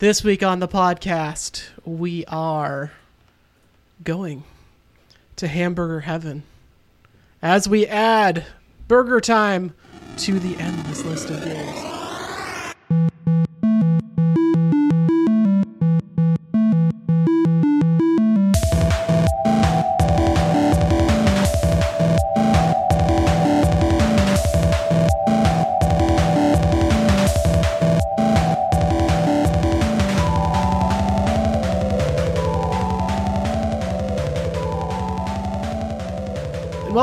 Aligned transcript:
This 0.00 0.24
week 0.24 0.42
on 0.42 0.60
the 0.60 0.66
podcast, 0.66 1.62
we 1.84 2.24
are 2.24 2.90
going 4.02 4.44
to 5.36 5.46
Hamburger 5.46 6.00
Heaven 6.00 6.42
as 7.42 7.68
we 7.68 7.86
add 7.86 8.46
Burger 8.88 9.20
Time 9.20 9.74
to 10.16 10.38
the 10.38 10.56
endless 10.56 11.04
list 11.04 11.28
of 11.28 11.44
games. 11.44 11.99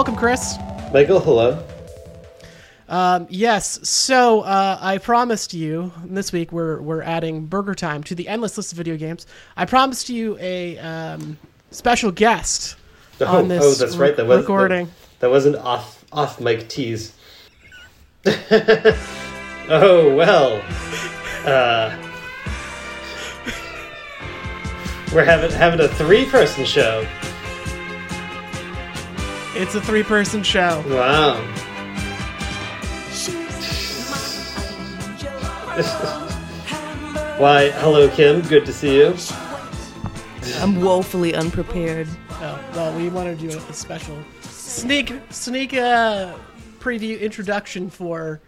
Welcome, 0.07 0.17
Chris. 0.17 0.55
Michael, 0.93 1.19
hello. 1.19 1.61
Um, 2.87 3.27
yes, 3.29 3.85
so 3.89 4.39
uh, 4.39 4.77
I 4.79 4.99
promised 4.99 5.53
you 5.53 5.91
this 6.05 6.31
week 6.31 6.53
we're 6.53 6.79
we're 6.81 7.01
adding 7.01 7.45
Burger 7.45 7.75
Time 7.75 8.03
to 8.05 8.15
the 8.15 8.29
endless 8.29 8.55
list 8.55 8.71
of 8.71 8.77
video 8.77 8.95
games. 8.95 9.27
I 9.57 9.65
promised 9.65 10.07
you 10.07 10.37
a 10.39 10.77
um, 10.77 11.37
special 11.71 12.11
guest 12.11 12.77
Oh, 13.19 13.25
on 13.25 13.49
this 13.49 13.61
oh, 13.61 13.73
that's 13.73 13.97
right. 13.97 14.15
That 14.15 14.27
was 14.27 14.39
recording. 14.39 14.85
That, 14.85 15.19
that 15.19 15.29
was 15.29 15.45
an 15.45 15.55
off 15.57 16.05
off 16.13 16.39
mic 16.39 16.69
tease. 16.69 17.13
oh 19.67 20.15
well. 20.15 20.63
Uh, 21.45 21.97
we're 25.13 25.25
having 25.25 25.51
having 25.51 25.81
a 25.81 25.89
three 25.89 26.23
person 26.23 26.63
show. 26.63 27.05
It's 29.59 29.73
a 29.73 29.81
three 29.81 30.03
person 30.03 30.43
show. 30.43 30.83
Wow. 30.87 31.41
Why, 37.39 37.71
hello 37.71 38.07
Kim. 38.09 38.41
Good 38.41 38.67
to 38.67 38.73
see 38.73 38.97
you. 38.97 39.15
I'm 40.57 40.79
woefully 40.79 41.33
unprepared. 41.33 42.07
Oh, 42.29 42.63
well, 42.75 42.95
we 42.95 43.09
want 43.09 43.35
to 43.35 43.47
do 43.47 43.57
a 43.57 43.73
special 43.73 44.15
sneak 44.41 45.11
sneak 45.31 45.73
uh, 45.73 46.35
preview 46.79 47.19
introduction 47.19 47.89
for 47.89 48.39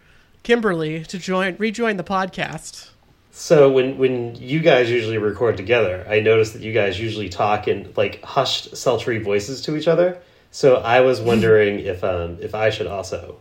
Kimberly 0.44 1.04
to 1.06 1.18
join 1.18 1.56
rejoin 1.58 1.98
the 1.98 2.04
podcast. 2.04 2.92
So 3.32 3.72
when 3.72 3.98
when 3.98 4.36
you 4.36 4.60
guys 4.60 4.92
usually 4.92 5.18
record 5.18 5.58
together, 5.58 6.06
I 6.08 6.20
noticed 6.20 6.54
that 6.54 6.62
you 6.62 6.72
guys 6.72 7.00
usually 7.00 7.30
talk 7.30 7.68
in 7.68 7.92
like 7.98 8.24
hushed, 8.24 8.78
sultry 8.78 9.18
voices 9.18 9.64
to 9.64 9.76
each 9.76 9.88
other. 9.88 10.20
So 10.52 10.76
I 10.78 11.02
was 11.02 11.22
wondering 11.22 11.80
if 11.80 12.04
um 12.04 12.38
if 12.42 12.56
I 12.56 12.70
should 12.70 12.88
also 12.88 13.38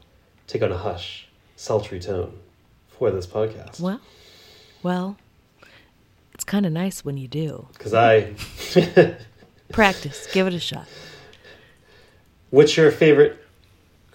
take 0.47 0.63
on 0.63 0.73
a 0.73 0.77
hush, 0.77 1.27
sultry 1.57 2.01
tone 2.01 2.39
for 2.89 3.11
this 3.11 3.27
podcast 3.27 3.81
Well, 3.81 4.01
well, 4.83 5.17
it's 6.35 6.45
kind 6.45 6.67
of 6.67 6.73
nice 6.73 7.05
when 7.05 7.17
you 7.17 7.29
do. 7.29 7.67
because 7.73 7.95
I. 7.95 8.33
Practice. 9.73 10.27
Give 10.33 10.47
it 10.47 10.55
a 10.55 10.59
shot. 10.61 10.87
What's 12.51 12.77
your 12.77 12.91
favorite 12.91 13.37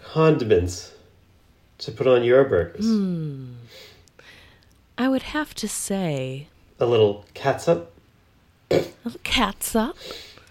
condiments 0.03 0.91
to 1.79 1.91
put 1.91 2.07
on 2.07 2.23
your 2.23 2.43
burgers? 2.43 2.85
I 4.97 5.07
would 5.07 5.21
have 5.23 5.53
to 5.55 5.67
say 5.67 6.47
A 6.79 6.85
little 6.87 7.25
catsup. 7.35 7.91
a 8.71 8.83
little 9.05 9.19
catsup, 9.23 9.95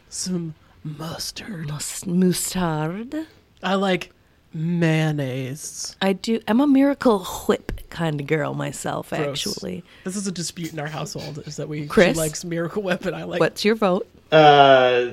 Some 0.09 0.55
mustard. 0.85 1.69
mus- 1.69 2.07
mustard. 2.07 3.27
I 3.63 3.75
like 3.75 4.11
mayonnaise. 4.55 5.97
I 6.03 6.13
do. 6.15 6.41
I'm 6.49 6.61
a 6.61 6.67
miracle 6.67 7.25
whip 7.25 7.73
kind 7.91 8.21
of 8.21 8.27
girl 8.27 8.55
myself, 8.55 9.11
Gross. 9.11 9.21
actually. 9.21 9.85
This 10.05 10.17
is 10.17 10.27
a 10.27 10.33
dispute 10.33 10.73
in 10.73 10.79
our 10.79 10.89
household: 10.89 11.39
is 11.47 11.57
that 11.57 11.69
we 11.69 11.87
Chris? 11.87 12.15
she 12.17 12.21
likes 12.21 12.45
Miracle 12.45 12.83
Whip 12.83 13.05
and 13.05 13.15
I 13.15 13.25
like 13.25 13.41
What's 13.41 13.65
your 13.65 13.75
vote? 13.75 14.09
Uh, 14.31 15.11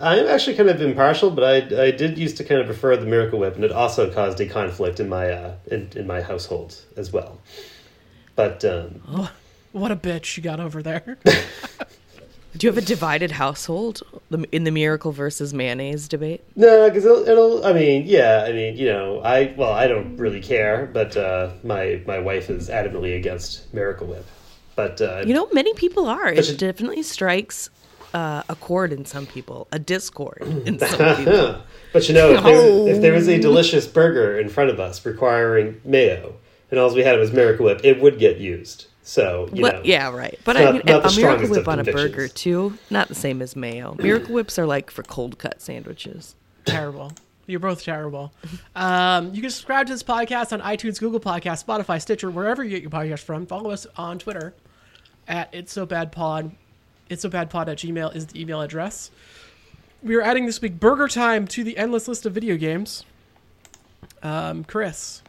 I'm 0.00 0.26
actually 0.26 0.56
kind 0.56 0.68
of 0.68 0.80
impartial, 0.80 1.30
but 1.30 1.44
I 1.44 1.86
I 1.86 1.90
did 1.90 2.18
used 2.18 2.36
to 2.38 2.44
kind 2.44 2.60
of 2.60 2.66
prefer 2.66 2.96
the 2.96 3.06
Miracle 3.06 3.38
Whip, 3.38 3.54
and 3.54 3.64
it 3.64 3.72
also 3.72 4.12
caused 4.12 4.40
a 4.40 4.46
conflict 4.46 5.00
in 5.00 5.08
my 5.08 5.30
uh 5.30 5.54
in, 5.70 5.90
in 5.96 6.06
my 6.06 6.22
household 6.22 6.80
as 6.96 7.12
well. 7.12 7.40
But 8.36 8.64
um, 8.64 9.28
what 9.72 9.92
a 9.92 9.96
bitch 9.96 10.36
you 10.36 10.42
got 10.42 10.58
over 10.58 10.82
there. 10.82 11.18
Do 12.56 12.66
you 12.66 12.72
have 12.72 12.78
a 12.82 12.86
divided 12.86 13.32
household 13.32 14.02
in 14.52 14.62
the 14.64 14.70
miracle 14.70 15.10
versus 15.12 15.52
mayonnaise 15.52 16.06
debate? 16.08 16.42
no, 16.54 16.88
because 16.88 17.04
it'll, 17.04 17.28
it'll. 17.28 17.66
I 17.66 17.72
mean, 17.72 18.04
yeah. 18.06 18.44
I 18.46 18.52
mean, 18.52 18.76
you 18.76 18.86
know, 18.86 19.20
I 19.20 19.52
well, 19.56 19.72
I 19.72 19.88
don't 19.88 20.16
really 20.16 20.40
care, 20.40 20.86
but 20.92 21.16
uh, 21.16 21.50
my 21.64 22.00
my 22.06 22.18
wife 22.20 22.50
is 22.50 22.68
adamantly 22.68 23.16
against 23.16 23.72
Miracle 23.74 24.06
Whip. 24.06 24.26
But 24.76 25.00
uh, 25.00 25.22
You 25.26 25.34
know, 25.34 25.48
many 25.52 25.74
people 25.74 26.06
are. 26.06 26.28
It 26.28 26.48
you- 26.48 26.56
definitely 26.56 27.02
strikes 27.02 27.70
uh, 28.12 28.42
a 28.48 28.54
chord 28.54 28.92
in 28.92 29.04
some 29.04 29.26
people, 29.26 29.66
a 29.72 29.78
discord 29.78 30.42
in 30.66 30.78
some 30.78 31.16
people. 31.16 31.60
But 31.92 32.08
you 32.08 32.14
know, 32.14 32.30
if 32.34 32.42
there, 32.44 32.94
if 32.96 33.02
there 33.02 33.12
was 33.12 33.28
a 33.28 33.38
delicious 33.40 33.86
burger 33.86 34.38
in 34.38 34.48
front 34.48 34.70
of 34.70 34.78
us 34.78 35.04
requiring 35.04 35.80
mayo, 35.84 36.34
and 36.70 36.78
all 36.80 36.94
we 36.94 37.02
had 37.02 37.18
was 37.18 37.32
Miracle 37.32 37.66
Whip, 37.66 37.80
it 37.84 38.00
would 38.00 38.18
get 38.18 38.38
used. 38.38 38.86
So 39.06 39.50
you 39.52 39.62
Well, 39.62 39.72
know, 39.74 39.80
yeah, 39.84 40.10
right. 40.10 40.38
But 40.44 40.54
Not- 40.54 40.64
I 40.66 40.72
mean, 40.72 40.82
a 40.88 41.12
Miracle 41.14 41.48
Whip 41.50 41.68
on 41.68 41.78
a 41.78 41.84
burger 41.84 42.26
too, 42.26 42.78
not 42.90 43.08
the 43.08 43.14
same 43.14 43.42
as 43.42 43.54
mayo. 43.54 43.94
Miracle 43.98 44.34
Whips 44.34 44.58
are 44.58 44.64
like 44.66 44.90
for 44.90 45.02
cold 45.02 45.38
cut 45.38 45.60
sandwiches. 45.60 46.34
terrible. 46.64 47.12
You're 47.46 47.60
both 47.60 47.84
terrible. 47.84 48.32
Um, 48.74 49.34
you 49.34 49.42
can 49.42 49.50
subscribe 49.50 49.86
to 49.88 49.92
this 49.92 50.02
podcast 50.02 50.50
on 50.54 50.62
iTunes, 50.62 50.98
Google 50.98 51.20
Podcast, 51.20 51.62
Spotify, 51.62 52.00
Stitcher, 52.00 52.30
wherever 52.30 52.64
you 52.64 52.70
get 52.70 52.80
your 52.80 52.90
podcast 52.90 53.20
from. 53.20 53.44
Follow 53.44 53.70
us 53.70 53.86
on 53.98 54.18
Twitter 54.18 54.54
at 55.28 55.50
It's 55.52 55.70
So 55.70 55.84
Bad 55.84 56.10
Pod. 56.10 56.52
It's 57.10 57.20
So 57.20 57.28
Bad 57.28 57.50
Pod 57.50 57.68
at 57.68 57.76
Gmail 57.76 58.16
is 58.16 58.28
the 58.28 58.40
email 58.40 58.62
address. 58.62 59.10
We 60.02 60.14
are 60.16 60.22
adding 60.22 60.46
this 60.46 60.62
week 60.62 60.80
Burger 60.80 61.06
Time 61.06 61.46
to 61.48 61.62
the 61.62 61.76
endless 61.76 62.08
list 62.08 62.24
of 62.24 62.32
video 62.32 62.56
games. 62.56 63.04
Um, 64.22 64.64
Chris, 64.64 65.20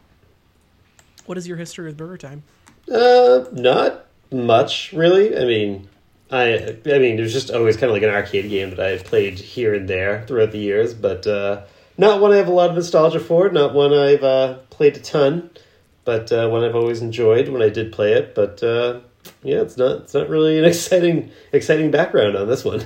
what 1.26 1.38
is 1.38 1.50
your 1.50 1.58
history 1.58 1.86
with 1.86 1.98
Burger 1.98 2.18
Time? 2.18 2.44
Uh, 2.92 3.46
not 3.52 4.06
much 4.32 4.94
really. 4.94 5.38
I 5.38 5.46
mean, 5.46 5.90
I 6.32 6.78
I 6.86 7.00
mean, 7.00 7.18
it 7.18 7.22
was 7.22 7.34
just 7.34 7.52
always 7.52 7.76
kind 7.76 7.86
of 7.86 7.92
like 7.92 8.04
an 8.04 8.10
arcade 8.10 8.50
game 8.50 8.72
that 8.72 8.80
I 8.80 8.98
played 8.98 9.40
here 9.40 9.74
and 9.74 9.88
there 9.88 10.26
throughout 10.28 10.52
the 10.52 10.60
years, 10.60 10.94
but 10.94 11.26
uh, 11.26 11.64
not 11.98 12.22
one 12.22 12.34
I 12.34 12.38
have 12.38 12.48
a 12.48 12.54
lot 12.54 12.70
of 12.70 12.76
nostalgia 12.76 13.20
for. 13.20 13.50
Not 13.50 13.74
one 13.74 13.94
I've 13.94 14.24
uh, 14.24 14.56
played 14.70 14.98
a 14.98 15.00
ton, 15.00 15.50
but 16.04 16.32
uh, 16.32 16.50
one 16.50 16.64
I've 16.64 16.76
always 16.76 17.02
enjoyed 17.02 17.50
when 17.50 17.62
I 17.62 17.70
did 17.70 17.92
play 17.92 18.14
it. 18.14 18.36
But 18.36 18.62
uh, 18.62 19.02
yeah, 19.44 19.62
it's 19.62 19.78
not 19.78 20.02
it's 20.02 20.14
not 20.14 20.30
really 20.30 20.58
an 20.60 20.66
exciting 20.74 21.32
exciting 21.52 21.92
background 21.92 22.36
on 22.36 22.48
this 22.48 22.66
one. 22.66 22.86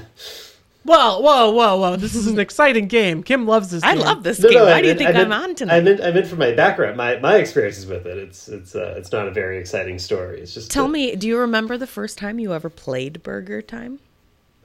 Whoa, 0.89 1.19
whoa, 1.19 1.51
whoa, 1.51 1.77
whoa! 1.77 1.95
This 1.97 2.15
is 2.15 2.25
an 2.27 2.39
exciting 2.47 2.87
game. 2.87 3.21
Kim 3.21 3.45
loves 3.45 3.69
this. 3.69 3.83
Game. 3.83 3.91
I 3.91 3.95
game. 3.95 4.05
love 4.05 4.23
this 4.23 4.39
No, 4.39 4.49
game. 4.49 4.57
no, 4.59 4.65
Why 4.65 4.71
I 4.73 4.81
do 4.81 4.87
you 4.87 4.93
meant- 4.95 4.97
think 4.99 5.09
I 5.15 5.21
I'm 5.21 5.29
meant- 5.29 5.43
on 5.43 5.49
I 5.49 5.53
tonight? 5.53 5.83
meant 5.83 6.01
I 6.01 6.11
meant 6.11 6.27
for 6.27 6.35
my 6.35 6.51
background, 6.51 6.97
my 6.97 7.19
my 7.19 7.35
experiences 7.35 7.85
with 7.85 8.07
it. 8.07 8.17
It's 8.17 8.47
it's 8.47 8.73
uh, 8.75 8.95
it's 8.97 9.11
not 9.11 9.27
a 9.27 9.31
very 9.31 9.59
exciting 9.59 9.99
story. 9.99 10.41
It's 10.41 10.53
just 10.53 10.71
Tell 10.71 10.85
that- 10.85 10.91
me, 10.91 11.15
do 11.15 11.27
you 11.27 11.37
remember 11.37 11.77
the 11.77 11.85
first 11.87 12.17
time 12.17 12.39
you 12.39 12.53
ever 12.53 12.69
played 12.69 13.21
Burger 13.21 13.61
Time? 13.61 13.99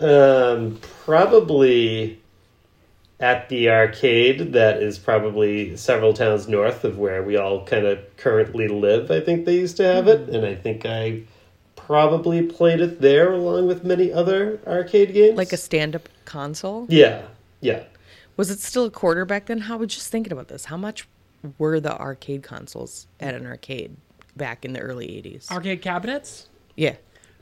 Um, 0.00 0.80
probably 1.04 2.20
at 3.20 3.48
the 3.48 3.70
arcade 3.70 4.52
that 4.54 4.82
is 4.82 4.98
probably 4.98 5.76
several 5.76 6.12
towns 6.12 6.48
north 6.48 6.84
of 6.84 6.98
where 6.98 7.22
we 7.22 7.36
all 7.36 7.64
kind 7.64 7.86
of 7.86 7.98
currently 8.16 8.66
live. 8.66 9.10
I 9.10 9.20
think 9.20 9.44
they 9.44 9.54
used 9.54 9.76
to 9.76 9.84
have 9.84 10.08
it, 10.08 10.28
and 10.30 10.44
I 10.44 10.54
think 10.56 10.84
I 10.84 11.22
probably 11.86 12.42
played 12.42 12.80
it 12.80 13.00
there 13.00 13.32
along 13.32 13.66
with 13.66 13.84
many 13.84 14.12
other 14.12 14.58
arcade 14.66 15.12
games. 15.12 15.36
Like 15.36 15.52
a 15.52 15.56
stand-up 15.56 16.08
console? 16.24 16.86
yeah, 16.88 17.22
yeah. 17.60 17.84
Was 18.36 18.50
it 18.50 18.58
still 18.60 18.84
a 18.84 18.90
quarter 18.90 19.24
back 19.24 19.46
then? 19.46 19.58
How 19.58 19.76
was 19.76 19.94
just 19.94 20.10
thinking 20.10 20.32
about 20.32 20.48
this? 20.48 20.64
How 20.64 20.76
much 20.76 21.06
were 21.58 21.78
the 21.78 21.96
arcade 22.00 22.42
consoles 22.42 23.06
at 23.20 23.34
an 23.34 23.46
arcade 23.46 23.96
back 24.36 24.64
in 24.64 24.72
the 24.72 24.80
early 24.80 25.06
80s? 25.06 25.50
arcade 25.50 25.82
cabinets. 25.82 26.48
yeah. 26.76 26.96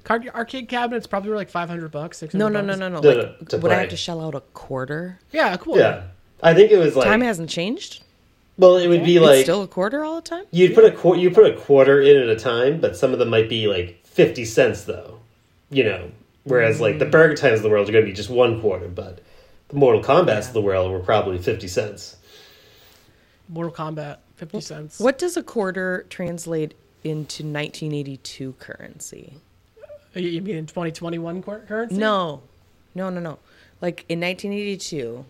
Card, 0.05 0.29
arcade 0.35 0.69
cabinets 0.69 1.07
probably 1.07 1.31
were 1.31 1.37
like 1.37 1.49
five 1.49 1.69
hundred 1.69 1.93
bucks. 1.93 2.19
600 2.19 2.37
No, 2.37 2.49
no, 2.49 2.61
no, 2.61 2.75
no, 2.75 2.89
no. 2.89 3.01
No, 3.01 3.09
Like, 3.09 3.41
no, 3.41 3.47
to 3.47 3.59
would 3.59 3.71
I 3.71 3.77
have 3.83 3.89
to 3.91 3.97
shell 3.97 4.21
out 4.21 4.35
a 4.35 4.41
quarter? 4.41 5.21
Yeah, 5.31 5.57
cool. 5.59 5.79
Yeah, 5.79 6.03
I 6.43 6.55
think 6.55 6.73
it 6.73 6.77
was 6.79 6.97
like 6.97 7.07
Time 7.07 7.21
hasn't 7.21 7.49
changed. 7.49 8.03
well, 8.59 8.77
it 8.79 8.89
would 8.89 9.05
be 9.05 9.17
it's 9.19 9.25
like 9.25 9.43
still 9.45 9.63
a 9.63 9.69
quarter 9.69 10.03
all 10.05 10.17
the 10.17 10.29
time. 10.29 10.45
You'd 10.51 10.75
put 10.75 10.85
a 10.85 10.91
qu- 10.91 11.17
you 11.19 11.31
put 11.31 11.47
a 11.47 11.55
quarter 11.57 12.03
in 12.03 12.17
at 12.17 12.29
a 12.29 12.35
time, 12.35 12.81
but 12.81 12.97
some 12.97 13.13
of 13.13 13.21
them 13.21 13.29
might 13.31 13.49
be 13.49 13.69
like 13.69 14.02
fifty 14.13 14.45
cents 14.45 14.85
though. 14.85 15.19
You 15.71 15.85
know, 15.85 16.11
whereas 16.45 16.81
like 16.81 16.97
Mm. 16.97 16.99
the 17.01 17.07
Burger 17.07 17.35
Times 17.35 17.59
of 17.59 17.63
the 17.63 17.69
world 17.71 17.89
are 17.89 17.93
going 17.93 18.05
to 18.05 18.11
be 18.11 18.15
just 18.15 18.31
one 18.31 18.61
quarter, 18.61 18.89
but 18.89 19.21
the 19.69 19.77
Mortal 19.77 20.03
Kombat's 20.03 20.49
of 20.49 20.53
the 20.55 20.61
world 20.63 20.91
were 20.93 21.01
probably 21.01 21.39
fifty 21.39 21.69
cents. 21.69 22.17
Mortal 23.49 23.73
Kombat, 23.73 24.19
fifty 24.37 24.61
cents. 24.61 24.99
What 25.01 25.19
does 25.19 25.37
a 25.37 25.43
quarter 25.43 26.07
translate 26.11 26.75
into 27.05 27.43
1982 27.43 28.53
currency? 28.59 29.35
You 30.15 30.29
you 30.29 30.41
mean 30.43 30.57
in 30.57 30.67
2021 30.67 31.43
cur- 31.43 31.65
currency? 31.67 31.97
No, 31.97 32.43
no, 32.95 33.09
no, 33.11 33.21
no. 33.21 33.39
Like 33.81 34.05
in 34.09 34.21
1982, 34.21 35.25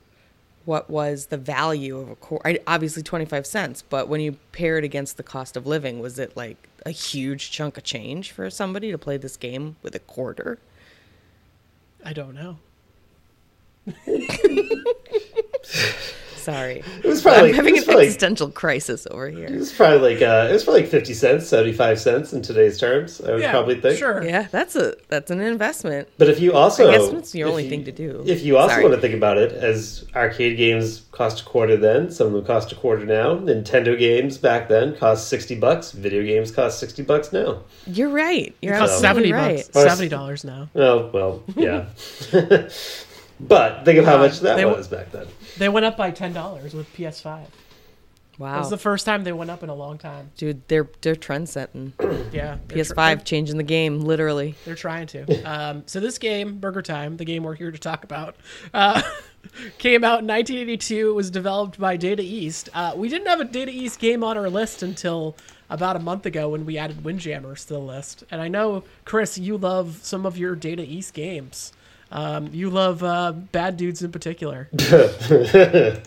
what 0.64 0.90
was 0.90 1.26
the 1.26 1.38
value 1.38 1.98
of 1.98 2.10
a 2.10 2.16
quarter? 2.16 2.58
Obviously 2.66 3.02
25 3.02 3.46
cents, 3.46 3.82
but 3.88 4.08
when 4.08 4.20
you 4.20 4.32
pair 4.52 4.76
it 4.78 4.84
against 4.84 5.16
the 5.16 5.22
cost 5.22 5.56
of 5.56 5.66
living, 5.66 6.00
was 6.00 6.18
it 6.18 6.36
like 6.36 6.68
a 6.84 6.90
huge 6.90 7.50
chunk 7.50 7.76
of 7.76 7.84
change 7.84 8.32
for 8.32 8.50
somebody 8.50 8.90
to 8.90 8.98
play 8.98 9.16
this 9.16 9.36
game 9.36 9.76
with 9.82 9.94
a 9.94 10.00
quarter? 10.00 10.58
I 12.04 12.12
don't 12.12 12.34
know. 12.34 12.58
Sorry. 16.42 16.82
It 17.02 17.06
was 17.06 17.22
probably 17.22 17.50
I'm 17.50 17.54
having 17.56 17.74
was 17.74 17.82
an 17.82 17.86
probably, 17.88 18.06
existential 18.06 18.50
crisis 18.50 19.06
over 19.10 19.28
here. 19.30 19.44
it 19.44 19.50
here. 19.50 19.58
was 19.58 19.72
probably 19.72 20.14
like 20.14 20.22
uh, 20.22 20.48
it 20.50 20.52
was 20.52 20.64
probably 20.64 20.82
like 20.82 20.90
fifty 20.90 21.14
cents, 21.14 21.46
seventy 21.48 21.72
five 21.72 22.00
cents 22.00 22.32
in 22.32 22.42
today's 22.42 22.78
terms. 22.78 23.20
I 23.20 23.32
would 23.32 23.40
Yeah, 23.40 23.50
probably 23.52 23.80
think. 23.80 23.98
Sure. 23.98 24.22
Yeah, 24.24 24.48
that's 24.50 24.74
a 24.76 24.94
that's 25.08 25.30
an 25.30 25.40
investment. 25.40 26.08
But 26.18 26.28
if 26.28 26.40
you 26.40 26.52
also, 26.52 26.88
I 26.90 26.96
guess 26.98 27.08
it's 27.12 27.30
the 27.30 27.44
only 27.44 27.64
you- 27.64 27.70
thing 27.70 27.84
to 27.84 27.92
do. 27.92 28.24
If 28.26 28.42
you 28.42 28.56
also 28.58 28.74
Sorry. 28.74 28.82
want 28.84 28.94
to 28.96 29.00
think 29.00 29.14
about 29.14 29.38
it, 29.38 29.52
as 29.52 30.04
arcade 30.16 30.56
games 30.56 31.02
cost 31.12 31.42
a 31.42 31.44
quarter 31.44 31.76
then, 31.76 32.10
some 32.10 32.28
of 32.28 32.32
them 32.32 32.44
cost 32.44 32.72
a 32.72 32.74
quarter 32.74 33.04
now. 33.06 33.36
Nintendo 33.36 33.98
games 33.98 34.38
back 34.38 34.68
then 34.68 34.96
cost 34.96 35.28
sixty 35.28 35.54
bucks. 35.54 35.92
Video 35.92 36.22
games 36.22 36.50
cost 36.50 36.80
sixty 36.80 37.02
bucks 37.02 37.32
now. 37.32 37.62
You're 37.86 38.08
right. 38.10 38.54
You're 38.62 38.74
It 38.74 38.78
costs 38.78 39.00
70 39.00 39.32
right. 39.32 39.56
bucks. 39.58 39.70
Well, 39.74 39.88
Seventy 39.88 40.08
dollars 40.08 40.44
now. 40.44 40.68
Oh 40.74 41.08
well, 41.12 41.42
yeah. 41.56 41.86
but 43.42 43.84
think 43.84 43.98
of 43.98 44.04
how 44.04 44.18
much 44.18 44.40
that 44.40 44.56
they 44.56 44.64
was 44.64 44.88
back 44.88 45.10
then. 45.12 45.26
They 45.58 45.68
went 45.68 45.84
up 45.86 45.96
by 45.96 46.10
ten 46.10 46.32
dollars 46.32 46.72
with 46.74 46.86
PS5. 46.94 47.22
That 47.22 47.48
Wow, 48.38 48.58
was 48.60 48.70
the 48.70 48.78
first 48.78 49.04
time 49.04 49.24
they 49.24 49.32
went 49.32 49.50
up 49.50 49.62
in 49.62 49.68
a 49.68 49.74
long 49.74 49.98
time. 49.98 50.30
dude, 50.38 50.66
they're 50.66 50.88
they're 51.02 51.14
trend 51.14 51.48
setting. 51.48 51.92
Yeah. 52.32 52.56
they're 52.66 52.82
tr- 52.82 52.94
PS5 52.94 53.24
changing 53.24 53.58
the 53.58 53.62
game, 53.62 54.00
literally. 54.00 54.54
They're 54.64 54.74
trying 54.74 55.06
to. 55.08 55.42
Um, 55.52 55.82
so 55.86 56.00
this 56.00 56.16
game, 56.18 56.58
Burger 56.58 56.80
Time, 56.80 57.18
the 57.18 57.26
game 57.26 57.42
we're 57.42 57.54
here 57.54 57.70
to 57.70 57.78
talk 57.78 58.04
about, 58.04 58.36
uh, 58.72 59.02
came 59.78 60.02
out 60.02 60.20
in 60.20 60.26
1982. 60.26 61.10
It 61.10 61.12
was 61.12 61.30
developed 61.30 61.78
by 61.78 61.96
Data 61.98 62.22
East. 62.22 62.70
Uh, 62.72 62.94
we 62.96 63.08
didn't 63.10 63.26
have 63.28 63.40
a 63.40 63.44
Data 63.44 63.70
East 63.70 63.98
game 63.98 64.24
on 64.24 64.38
our 64.38 64.48
list 64.48 64.82
until 64.82 65.36
about 65.68 65.96
a 65.96 65.98
month 65.98 66.24
ago 66.24 66.48
when 66.48 66.64
we 66.64 66.78
added 66.78 67.04
Windjammers 67.04 67.66
to 67.66 67.74
the 67.74 67.80
list. 67.80 68.24
And 68.30 68.40
I 68.40 68.48
know, 68.48 68.84
Chris, 69.04 69.36
you 69.36 69.58
love 69.58 69.98
some 70.02 70.24
of 70.24 70.38
your 70.38 70.54
Data 70.54 70.82
East 70.82 71.12
games. 71.12 71.72
Um, 72.12 72.50
you 72.52 72.68
love 72.68 73.02
uh, 73.02 73.32
Bad 73.32 73.76
Dudes 73.78 74.02
in 74.02 74.12
particular. 74.12 74.68
That's 74.72 76.02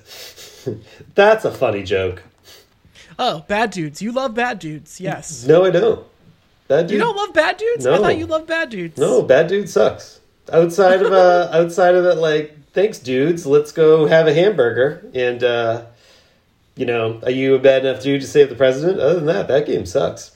a 1.46 1.52
funny 1.52 1.84
joke. 1.84 2.22
Oh, 3.18 3.44
Bad 3.48 3.72
Dudes. 3.72 4.02
You 4.02 4.12
love 4.12 4.36
Bad 4.36 4.60
Dudes. 4.60 5.02
Yes. 5.02 5.46
No, 5.46 5.66
I 5.66 5.72
don't. 5.72 6.06
That 6.68 6.84
dude, 6.84 6.92
You 6.98 7.00
don't 7.00 7.16
love 7.16 7.34
Bad 7.34 7.58
Dudes? 7.58 7.86
I 7.88 7.98
thought 7.98 8.18
you 8.18 8.26
loved 8.26 8.48
Bad 8.48 8.70
Dudes. 8.70 8.98
No, 8.98 9.22
bad 9.22 9.48
dude 9.48 9.70
sucks. 9.70 10.20
Outside 10.52 11.02
of 11.02 11.12
uh, 11.12 11.50
outside 11.54 11.96
of 11.96 12.04
that, 12.04 12.16
like, 12.16 12.56
thanks, 12.74 13.00
dudes. 13.00 13.46
Let's 13.46 13.72
go 13.72 14.06
have 14.08 14.28
a 14.28 14.34
hamburger. 14.34 15.10
And 15.14 15.44
uh, 15.44 15.86
you 16.76 16.86
know, 16.86 17.20
are 17.24 17.32
you 17.32 17.56
a 17.56 17.60
bad 17.60 17.86
enough 17.86 18.04
dude 18.04 18.22
to 18.22 18.28
save 18.28 18.50
the 18.50 18.56
president? 18.56 19.00
Other 19.00 19.16
than 19.16 19.26
that, 19.26 19.48
that 19.48 19.66
game 19.66 19.86
sucks. 19.86 20.35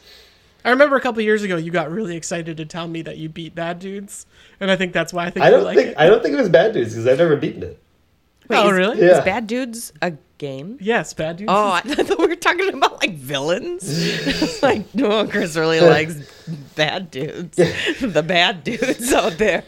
I 0.66 0.72
remember 0.72 0.96
a 0.96 1.02
couple 1.02 1.22
years 1.22 1.44
ago 1.44 1.56
you 1.58 1.72
got 1.72 1.90
really 1.92 2.16
excited 2.16 2.58
to 2.58 2.66
tell 2.66 2.88
me 2.88 3.02
that 3.04 3.18
you 3.18 3.30
beat 3.30 3.56
Bad 3.56 3.80
Dudes, 3.80 4.26
and 4.60 4.70
I 4.70 4.76
think 4.76 4.94
that's 4.94 5.14
why 5.14 5.26
I 5.26 5.30
think 5.30 5.46
I 5.46 5.50
don't 5.50 5.64
like 5.64 5.78
think 5.78 5.90
it. 5.90 5.98
I 5.98 6.08
don't 6.08 6.22
think 6.22 6.34
it 6.34 6.40
was 6.40 6.50
bad 6.50 6.74
dudes 6.74 6.92
because 6.92 7.08
I've 7.08 7.18
never 7.18 7.36
beaten 7.38 7.64
it. 7.64 7.82
Wait, 8.50 8.58
oh, 8.58 8.68
is, 8.68 8.74
really? 8.74 9.00
Yeah. 9.00 9.20
Is 9.20 9.24
Bad 9.24 9.46
Dudes 9.46 9.94
a 10.02 10.14
game? 10.40 10.78
Yes, 10.82 11.14
Bad 11.14 11.38
Dudes. 11.38 11.52
Oh, 11.54 11.72
I 11.72 11.82
thought 11.86 12.18
we 12.18 12.26
were 12.28 12.36
talking 12.36 12.74
about 12.74 13.00
like 13.00 13.14
villains. 13.14 14.62
like, 14.64 14.94
no, 14.96 15.28
Chris 15.28 15.56
really 15.56 15.80
likes 15.80 16.16
bad 16.76 17.12
dudes. 17.12 17.56
the 18.02 18.24
bad 18.24 18.64
dudes 18.64 19.14
out 19.14 19.38
there. 19.38 19.64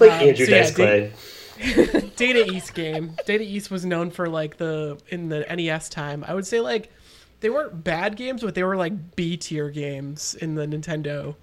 Like 0.00 0.12
Um, 0.12 0.28
Andrew 0.28 0.46
so 0.46 0.52
yeah, 0.52 0.62
Dice 0.62 0.74
Clay. 0.74 1.12
Data 2.16 2.50
East 2.52 2.74
game. 2.74 3.14
Data 3.24 3.44
East 3.44 3.70
was 3.70 3.84
known 3.84 4.10
for 4.10 4.28
like 4.28 4.56
the 4.56 4.98
in 5.08 5.28
the 5.28 5.40
NES 5.40 5.88
time. 5.88 6.24
I 6.26 6.34
would 6.34 6.46
say 6.46 6.60
like 6.60 6.90
they 7.40 7.50
weren't 7.50 7.84
bad 7.84 8.16
games, 8.16 8.42
but 8.42 8.54
they 8.54 8.62
were 8.64 8.76
like 8.76 9.16
B 9.16 9.36
tier 9.36 9.70
games 9.70 10.34
in 10.34 10.54
the 10.54 10.66
Nintendo 10.66 11.34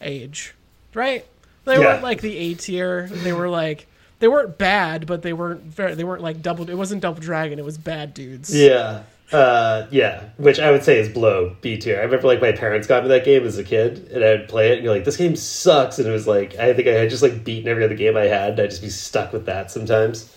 age, 0.00 0.54
right? 0.94 1.24
They 1.64 1.74
Yeah. 1.74 1.80
weren't 1.80 2.02
like 2.02 2.20
the 2.20 2.36
A 2.36 2.54
tier. 2.54 3.08
They 3.10 3.32
were 3.32 3.48
like 3.48 3.86
they 4.18 4.28
weren't 4.28 4.56
bad, 4.56 5.06
but 5.06 5.22
they 5.22 5.32
weren't 5.32 5.62
very. 5.62 5.94
They 5.94 6.04
weren't 6.04 6.22
like 6.22 6.42
double. 6.42 6.70
It 6.70 6.76
wasn't 6.76 7.02
Double 7.02 7.20
Dragon. 7.20 7.58
It 7.58 7.64
was 7.64 7.76
Bad 7.76 8.14
Dudes. 8.14 8.54
Yeah. 8.54 9.02
Uh, 9.32 9.86
yeah, 9.90 10.24
which 10.36 10.60
I 10.60 10.70
would 10.70 10.84
say 10.84 10.98
is 11.00 11.08
below 11.08 11.56
B 11.62 11.78
tier. 11.78 11.98
I 11.98 12.02
remember 12.02 12.26
like 12.26 12.40
my 12.42 12.52
parents 12.52 12.86
got 12.86 13.02
me 13.02 13.08
that 13.08 13.24
game 13.24 13.44
as 13.46 13.56
a 13.58 13.64
kid, 13.64 14.10
and 14.12 14.22
I'd 14.22 14.46
play 14.46 14.70
it, 14.70 14.74
and 14.74 14.84
you're 14.84 14.94
like, 14.94 15.04
"This 15.04 15.16
game 15.16 15.34
sucks," 15.36 15.98
and 15.98 16.06
it 16.06 16.10
was 16.12 16.26
like 16.26 16.54
I 16.56 16.72
think 16.74 16.86
I 16.86 16.92
had 16.92 17.08
just 17.10 17.22
like 17.22 17.42
beaten 17.42 17.66
every 17.68 17.82
other 17.82 17.94
game 17.96 18.16
I 18.16 18.26
had. 18.26 18.50
And 18.50 18.60
I'd 18.60 18.70
just 18.70 18.82
be 18.82 18.90
stuck 18.90 19.32
with 19.32 19.46
that 19.46 19.70
sometimes. 19.70 20.30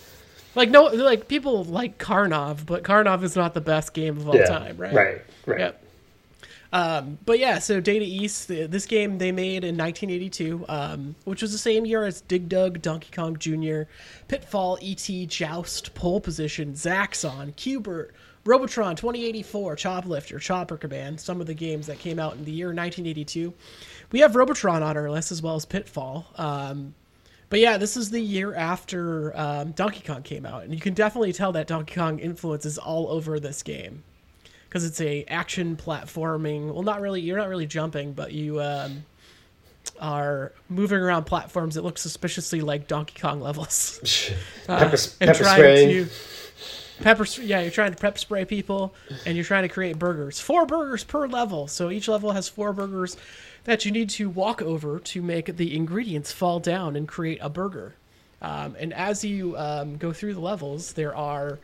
Like 0.56 0.70
no, 0.70 0.84
like 0.84 1.28
people 1.28 1.64
like 1.64 1.98
Karnov, 1.98 2.64
but 2.66 2.82
Karnov 2.82 3.22
is 3.22 3.36
not 3.36 3.54
the 3.54 3.60
best 3.60 3.92
game 3.92 4.16
of 4.16 4.28
all 4.28 4.34
yeah, 4.34 4.46
time, 4.46 4.76
right? 4.78 4.94
Right, 4.94 5.22
right. 5.44 5.60
Yep. 5.60 5.82
Um, 6.72 7.18
but 7.24 7.38
yeah, 7.38 7.58
so 7.58 7.80
Data 7.80 8.04
East, 8.04 8.48
this 8.48 8.86
game 8.86 9.18
they 9.18 9.32
made 9.32 9.64
in 9.64 9.76
1982, 9.76 10.64
um, 10.68 11.14
which 11.24 11.42
was 11.42 11.52
the 11.52 11.58
same 11.58 11.86
year 11.86 12.04
as 12.04 12.22
Dig 12.22 12.48
Dug, 12.48 12.82
Donkey 12.82 13.10
Kong 13.14 13.36
Jr., 13.38 13.82
Pitfall, 14.28 14.78
E.T., 14.80 15.26
Joust, 15.26 15.94
Pole 15.94 16.20
Position, 16.20 16.72
Zaxxon, 16.72 17.54
Q*bert, 17.56 18.14
Robotron 18.44 18.96
2084, 18.96 19.76
Choplifter, 19.76 20.40
Chopper 20.40 20.76
Command, 20.76 21.20
some 21.20 21.40
of 21.40 21.46
the 21.46 21.54
games 21.54 21.86
that 21.86 21.98
came 21.98 22.18
out 22.18 22.34
in 22.34 22.44
the 22.44 22.52
year 22.52 22.68
1982. 22.68 23.52
We 24.12 24.20
have 24.20 24.36
Robotron 24.36 24.82
on 24.82 24.96
our 24.96 25.10
list 25.10 25.32
as 25.32 25.42
well 25.42 25.56
as 25.56 25.64
Pitfall. 25.64 26.26
Um, 26.36 26.94
but 27.48 27.60
yeah, 27.60 27.76
this 27.78 27.96
is 27.96 28.10
the 28.10 28.20
year 28.20 28.54
after 28.54 29.36
um, 29.36 29.72
Donkey 29.72 30.02
Kong 30.04 30.22
came 30.22 30.44
out, 30.44 30.64
and 30.64 30.74
you 30.74 30.80
can 30.80 30.94
definitely 30.94 31.32
tell 31.32 31.52
that 31.52 31.66
Donkey 31.66 31.94
Kong 31.94 32.18
influence 32.18 32.64
is 32.64 32.78
all 32.78 33.08
over 33.08 33.38
this 33.38 33.62
game 33.62 34.02
because 34.68 34.84
it's 34.84 35.00
a 35.00 35.24
action 35.24 35.76
platforming. 35.76 36.72
Well, 36.72 36.82
not 36.82 37.00
really. 37.00 37.20
You're 37.20 37.38
not 37.38 37.48
really 37.48 37.66
jumping, 37.66 38.12
but 38.12 38.32
you 38.32 38.60
um, 38.60 39.04
are 40.00 40.52
moving 40.68 40.98
around 40.98 41.24
platforms 41.24 41.76
that 41.76 41.82
look 41.82 41.98
suspiciously 41.98 42.60
like 42.60 42.88
Donkey 42.88 43.20
Kong 43.20 43.40
levels. 43.40 44.00
Uh, 44.68 44.80
pepper 44.80 44.96
and 45.20 45.34
trying 45.36 45.58
spraying. 45.58 45.88
to 46.06 46.10
pepper. 47.00 47.24
Yeah, 47.40 47.60
you're 47.60 47.70
trying 47.70 47.92
to 47.92 47.98
pep 47.98 48.18
spray 48.18 48.44
people, 48.44 48.94
and 49.24 49.36
you're 49.36 49.44
trying 49.44 49.62
to 49.62 49.68
create 49.68 49.98
burgers. 49.98 50.40
Four 50.40 50.66
burgers 50.66 51.04
per 51.04 51.26
level, 51.26 51.68
so 51.68 51.90
each 51.90 52.08
level 52.08 52.32
has 52.32 52.48
four 52.48 52.72
burgers 52.72 53.16
that 53.64 53.84
you 53.84 53.90
need 53.90 54.10
to 54.10 54.28
walk 54.30 54.62
over 54.62 54.98
to 55.00 55.22
make 55.22 55.56
the 55.56 55.74
ingredients 55.76 56.32
fall 56.32 56.60
down 56.60 56.96
and 56.96 57.08
create 57.08 57.38
a 57.40 57.48
burger. 57.48 57.94
Um, 58.42 58.76
and 58.78 58.92
as 58.92 59.24
you 59.24 59.56
um, 59.56 59.96
go 59.96 60.12
through 60.12 60.34
the 60.34 60.40
levels, 60.40 60.92
there 60.92 61.16
are 61.16 61.58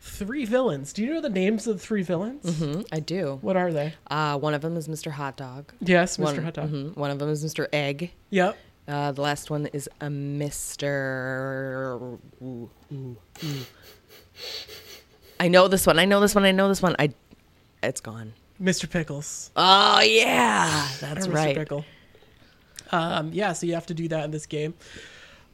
three 0.00 0.44
villains. 0.44 0.92
Do 0.92 1.02
you 1.02 1.14
know 1.14 1.20
the 1.20 1.30
names 1.30 1.66
of 1.66 1.76
the 1.76 1.80
three 1.80 2.02
villains? 2.02 2.44
Mhm, 2.44 2.86
I 2.92 3.00
do. 3.00 3.38
What 3.40 3.56
are 3.56 3.72
they? 3.72 3.94
Uh, 4.10 4.38
one 4.38 4.52
of 4.52 4.60
them 4.60 4.76
is 4.76 4.88
Mr. 4.88 5.10
Hot 5.12 5.36
Dog. 5.36 5.72
Yes, 5.80 6.18
Mr. 6.18 6.24
One, 6.24 6.42
Hot 6.44 6.54
Dog. 6.54 6.70
mhm, 6.70 6.96
one 6.96 7.10
of 7.10 7.18
them 7.18 7.30
is 7.30 7.44
Mr. 7.44 7.66
Egg. 7.72 8.12
Yep. 8.30 8.56
Uh, 8.86 9.12
the 9.12 9.22
last 9.22 9.50
one 9.50 9.66
is 9.72 9.88
a 10.00 10.06
Mr. 10.06 12.18
Ooh, 12.42 12.70
ooh, 12.92 12.92
ooh. 12.92 13.16
I 15.38 15.48
know 15.48 15.68
this 15.68 15.86
one. 15.86 15.98
I 15.98 16.04
know 16.04 16.20
this 16.20 16.34
one. 16.34 16.44
I 16.44 16.52
know 16.52 16.68
this 16.68 16.82
one. 16.82 16.96
I. 16.98 17.10
It's 17.82 18.00
gone. 18.00 18.32
Mr. 18.60 18.90
Pickles. 18.90 19.50
Oh 19.54 20.00
yeah, 20.00 20.88
that's 21.00 21.26
Or 21.26 21.30
Mr. 21.30 21.34
right. 21.34 21.56
Pickle. 21.56 21.84
Um, 22.90 23.30
yeah, 23.32 23.52
so 23.52 23.66
you 23.66 23.74
have 23.74 23.86
to 23.86 23.94
do 23.94 24.08
that 24.08 24.24
in 24.24 24.30
this 24.30 24.46
game. 24.46 24.74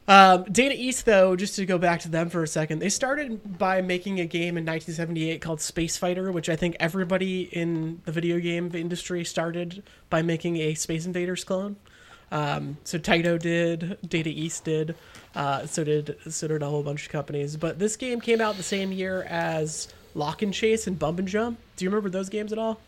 Um, 0.07 0.43
Data 0.43 0.75
East, 0.77 1.05
though, 1.05 1.35
just 1.35 1.55
to 1.55 1.65
go 1.65 1.77
back 1.77 2.01
to 2.01 2.09
them 2.09 2.29
for 2.29 2.43
a 2.43 2.47
second, 2.47 2.79
they 2.79 2.89
started 2.89 3.57
by 3.57 3.81
making 3.81 4.19
a 4.19 4.25
game 4.25 4.57
in 4.57 4.65
1978 4.65 5.41
called 5.41 5.61
Space 5.61 5.95
Fighter, 5.95 6.31
which 6.31 6.49
I 6.49 6.55
think 6.55 6.75
everybody 6.79 7.43
in 7.43 8.01
the 8.05 8.11
video 8.11 8.39
game 8.39 8.69
industry 8.73 9.23
started 9.23 9.81
by 10.09 10.21
making 10.21 10.57
a 10.57 10.73
Space 10.73 11.05
Invaders 11.05 11.43
clone. 11.43 11.77
Um, 12.33 12.77
so 12.83 12.97
Taito 12.97 13.39
did, 13.39 13.99
Data 14.09 14.29
East 14.29 14.63
did, 14.65 14.95
uh, 15.35 15.67
so 15.67 15.83
did 15.83 16.17
so 16.27 16.47
did 16.47 16.63
a 16.63 16.65
whole 16.65 16.81
bunch 16.81 17.05
of 17.05 17.11
companies. 17.11 17.55
But 17.55 17.77
this 17.77 17.95
game 17.95 18.19
came 18.19 18.41
out 18.41 18.57
the 18.57 18.63
same 18.63 18.91
year 18.91 19.21
as 19.29 19.93
Lock 20.15 20.41
and 20.41 20.51
Chase 20.51 20.87
and 20.87 20.97
Bump 20.97 21.19
and 21.19 21.27
Jump. 21.27 21.59
Do 21.77 21.85
you 21.85 21.91
remember 21.91 22.09
those 22.09 22.29
games 22.29 22.51
at 22.51 22.57
all? 22.57 22.79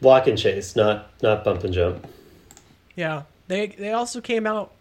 Lock 0.00 0.26
and 0.26 0.38
chase, 0.38 0.74
not 0.74 1.10
not 1.22 1.44
bump 1.44 1.64
and 1.64 1.72
jump. 1.72 2.06
Yeah, 2.96 3.22
they 3.48 3.68
they 3.68 3.92
also 3.92 4.22
came 4.22 4.46
out 4.46 4.72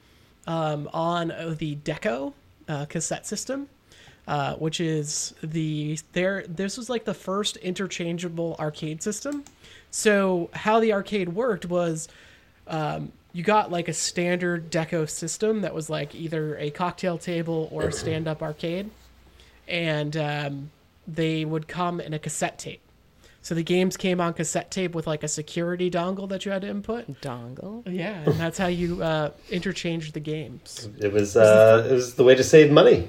um, 0.47 0.89
on 0.93 1.27
the 1.57 1.75
Deco 1.75 2.33
uh, 2.67 2.85
cassette 2.85 3.27
system, 3.27 3.67
uh, 4.27 4.55
which 4.55 4.79
is 4.79 5.33
the 5.43 5.99
there. 6.13 6.45
This 6.47 6.77
was 6.77 6.89
like 6.89 7.03
the 7.03 7.13
first 7.13 7.57
interchangeable 7.57 8.55
arcade 8.57 9.03
system. 9.03 9.43
So 9.91 10.49
how 10.53 10.79
the 10.79 10.93
arcade 10.93 11.29
worked 11.29 11.65
was. 11.65 12.07
Um, 12.67 13.11
you 13.33 13.43
got 13.43 13.71
like 13.71 13.87
a 13.87 13.93
standard 13.93 14.71
deco 14.71 15.09
system 15.09 15.61
that 15.61 15.73
was 15.73 15.89
like 15.89 16.15
either 16.15 16.55
a 16.57 16.69
cocktail 16.69 17.17
table 17.17 17.67
or 17.71 17.83
a 17.83 17.91
stand-up 18.01 18.41
arcade 18.41 18.89
and 19.67 20.15
um, 20.15 20.69
they 21.07 21.43
would 21.43 21.67
come 21.67 21.99
in 21.99 22.13
a 22.13 22.19
cassette 22.19 22.57
tape 22.59 22.81
So 23.41 23.55
the 23.55 23.63
games 23.63 23.97
came 23.97 24.21
on 24.21 24.33
cassette 24.33 24.71
tape 24.71 24.93
with 24.93 25.07
like 25.07 25.23
a 25.23 25.27
security 25.27 25.89
dongle 25.89 26.29
that 26.29 26.45
you 26.45 26.51
had 26.51 26.61
to 26.61 26.69
input. 26.69 27.21
Dongle. 27.21 27.83
Yeah, 27.85 28.21
and 28.25 28.35
that's 28.35 28.57
how 28.57 28.67
you 28.67 29.01
uh, 29.03 29.31
interchanged 29.49 30.13
the 30.13 30.19
games. 30.19 30.87
It 30.99 31.11
was 31.11 31.35
uh, 31.35 31.87
it 31.89 31.93
was 31.93 32.15
the 32.15 32.23
way 32.23 32.35
to 32.35 32.43
save 32.43 32.71
money 32.71 33.07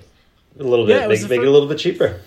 a 0.59 0.63
little 0.63 0.87
bit, 0.87 0.97
Yeah, 0.97 1.05
it 1.05 1.09
was 1.09 1.23
make, 1.23 1.29
the 1.29 1.43
it 1.43 1.49
a 1.49 1.51
little 1.51 1.69
bit 1.69 1.79
cheaper. 1.79 2.21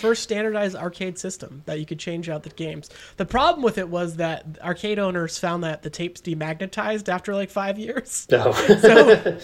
First 0.00 0.22
standardized 0.22 0.74
arcade 0.76 1.18
system 1.18 1.62
that 1.66 1.78
you 1.78 1.86
could 1.86 1.98
change 1.98 2.28
out 2.28 2.42
the 2.42 2.50
games. 2.50 2.88
The 3.18 3.26
problem 3.26 3.62
with 3.62 3.76
it 3.78 3.88
was 3.88 4.16
that 4.16 4.46
arcade 4.62 4.98
owners 4.98 5.38
found 5.38 5.62
that 5.64 5.82
the 5.82 5.90
tapes 5.90 6.20
demagnetized 6.20 7.08
after 7.08 7.34
like 7.34 7.50
five 7.50 7.78
years. 7.78 8.26
No, 8.30 8.50
So, 8.80 9.38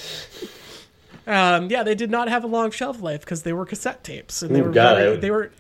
um, 1.27 1.71
yeah, 1.71 1.83
they 1.83 1.95
did 1.95 2.11
not 2.11 2.29
have 2.29 2.45
a 2.45 2.47
long 2.47 2.71
shelf 2.71 3.01
life 3.01 3.21
because 3.21 3.43
they 3.43 3.53
were 3.53 3.67
cassette 3.67 4.05
tapes 4.05 4.43
and 4.43 4.55
they 4.55 4.63
were 4.63 4.71
God, 4.71 4.97
very, 4.97 5.11
would- 5.13 5.21
they 5.21 5.31
were 5.31 5.51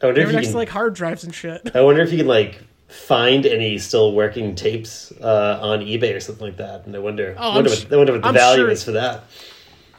I 0.00 0.06
wonder 0.06 0.18
they 0.18 0.22
if 0.22 0.26
were 0.28 0.32
you 0.32 0.36
next 0.36 0.46
can. 0.48 0.52
to 0.52 0.58
like 0.58 0.68
hard 0.70 0.94
drives 0.94 1.22
and 1.24 1.34
shit. 1.34 1.70
I 1.76 1.80
wonder 1.82 2.02
if 2.02 2.10
you 2.10 2.18
can 2.18 2.26
like 2.26 2.60
find 2.88 3.46
any 3.46 3.78
still 3.78 4.12
working 4.14 4.54
tapes 4.54 5.12
uh, 5.20 5.58
on 5.62 5.80
eBay 5.80 6.16
or 6.16 6.20
something 6.20 6.46
like 6.46 6.56
that. 6.56 6.86
And 6.86 6.96
I 6.96 6.98
wonder, 6.98 7.34
Oh, 7.38 7.50
I'm 7.50 7.54
wonder, 7.56 7.70
sh- 7.70 7.84
what, 7.84 7.92
I 7.92 7.96
wonder 7.96 8.12
what 8.14 8.22
the 8.22 8.28
I'm 8.28 8.34
value 8.34 8.62
sure- 8.62 8.70
is 8.70 8.82
for 8.84 8.92
that. 8.92 9.24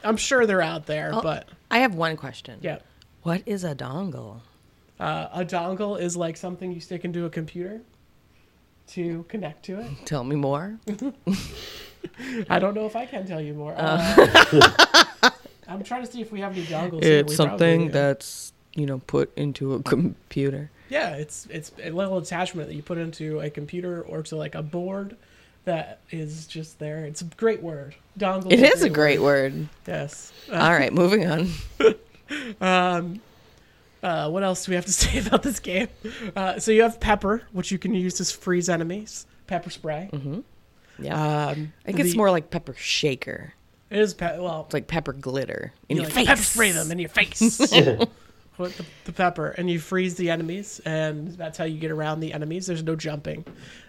I'm 0.04 0.16
sure 0.18 0.44
they're 0.46 0.60
out 0.60 0.84
there, 0.86 1.10
Oh. 1.14 1.22
but 1.22 1.48
I 1.70 1.78
have 1.78 1.94
one 1.94 2.16
question. 2.16 2.58
yeah. 2.60 2.78
What 3.24 3.42
is 3.46 3.64
a 3.64 3.74
dongle? 3.74 4.40
Uh, 5.00 5.28
a 5.32 5.44
dongle 5.46 5.98
is 5.98 6.14
like 6.14 6.36
something 6.36 6.70
you 6.70 6.80
stick 6.80 7.06
into 7.06 7.24
a 7.24 7.30
computer 7.30 7.80
to 8.88 9.24
connect 9.28 9.64
to 9.64 9.80
it. 9.80 9.90
Tell 10.04 10.24
me 10.24 10.36
more. 10.36 10.78
I 12.50 12.58
don't 12.58 12.74
know 12.74 12.84
if 12.84 12.94
I 12.94 13.06
can 13.06 13.26
tell 13.26 13.40
you 13.40 13.54
more. 13.54 13.74
Uh, 13.78 15.30
I'm 15.68 15.82
trying 15.82 16.04
to 16.04 16.12
see 16.12 16.20
if 16.20 16.30
we 16.30 16.40
have 16.40 16.52
any 16.52 16.66
dongles. 16.66 17.02
It's 17.02 17.34
something 17.34 17.90
that's 17.90 18.52
you 18.74 18.84
know 18.84 18.98
put 18.98 19.36
into 19.38 19.72
a 19.72 19.82
computer. 19.82 20.70
Yeah, 20.90 21.16
it's 21.16 21.46
it's 21.48 21.72
a 21.82 21.90
little 21.90 22.18
attachment 22.18 22.68
that 22.68 22.74
you 22.74 22.82
put 22.82 22.98
into 22.98 23.40
a 23.40 23.48
computer 23.48 24.02
or 24.02 24.22
to 24.24 24.36
like 24.36 24.54
a 24.54 24.62
board 24.62 25.16
that 25.64 26.00
is 26.10 26.46
just 26.46 26.78
there. 26.78 27.06
It's 27.06 27.22
a 27.22 27.24
great 27.24 27.62
word. 27.62 27.94
Dongle. 28.18 28.52
It 28.52 28.60
is 28.60 28.82
a 28.82 28.90
great 28.90 29.22
word. 29.22 29.66
Yes. 29.86 30.30
All 30.52 30.72
right, 30.72 30.92
moving 30.92 31.26
on. 31.26 31.48
Uh, 32.60 34.28
what 34.28 34.42
else 34.42 34.66
do 34.66 34.72
we 34.72 34.76
have 34.76 34.84
to 34.86 34.92
say 35.04 35.18
about 35.18 35.42
this 35.42 35.60
game? 35.60 35.88
Uh, 36.36 36.58
so 36.58 36.70
you 36.72 36.82
have 36.82 37.00
pepper, 37.00 37.42
which 37.52 37.70
you 37.70 37.78
can 37.78 37.94
use 37.94 38.14
to 38.14 38.24
freeze 38.24 38.68
enemies. 38.68 39.26
Pepper 39.46 39.70
spray. 39.70 40.10
Yeah, 40.98 41.46
Um, 41.48 41.72
I 41.86 41.92
think 41.92 42.00
it's 42.00 42.16
more 42.16 42.30
like 42.30 42.50
pepper 42.50 42.74
shaker. 42.76 43.54
It 43.90 43.98
is 44.00 44.14
pe- 44.14 44.38
well. 44.38 44.62
It's 44.66 44.74
like 44.74 44.86
pepper 44.88 45.12
glitter 45.12 45.72
in 45.88 45.96
you 45.96 46.02
your 46.02 46.08
like 46.08 46.14
face. 46.14 46.26
pepper 46.26 46.42
spray 46.42 46.70
them 46.72 46.90
in 46.90 46.98
your 46.98 47.08
face. 47.08 47.58
Put 48.56 48.76
the, 48.76 48.84
the 49.06 49.12
pepper 49.12 49.48
and 49.48 49.68
you 49.68 49.80
freeze 49.80 50.14
the 50.14 50.30
enemies, 50.30 50.80
and 50.84 51.28
that's 51.32 51.58
how 51.58 51.64
you 51.64 51.78
get 51.80 51.90
around 51.90 52.20
the 52.20 52.32
enemies. 52.32 52.66
There's 52.66 52.84
no 52.84 52.94
jumping. 52.94 53.44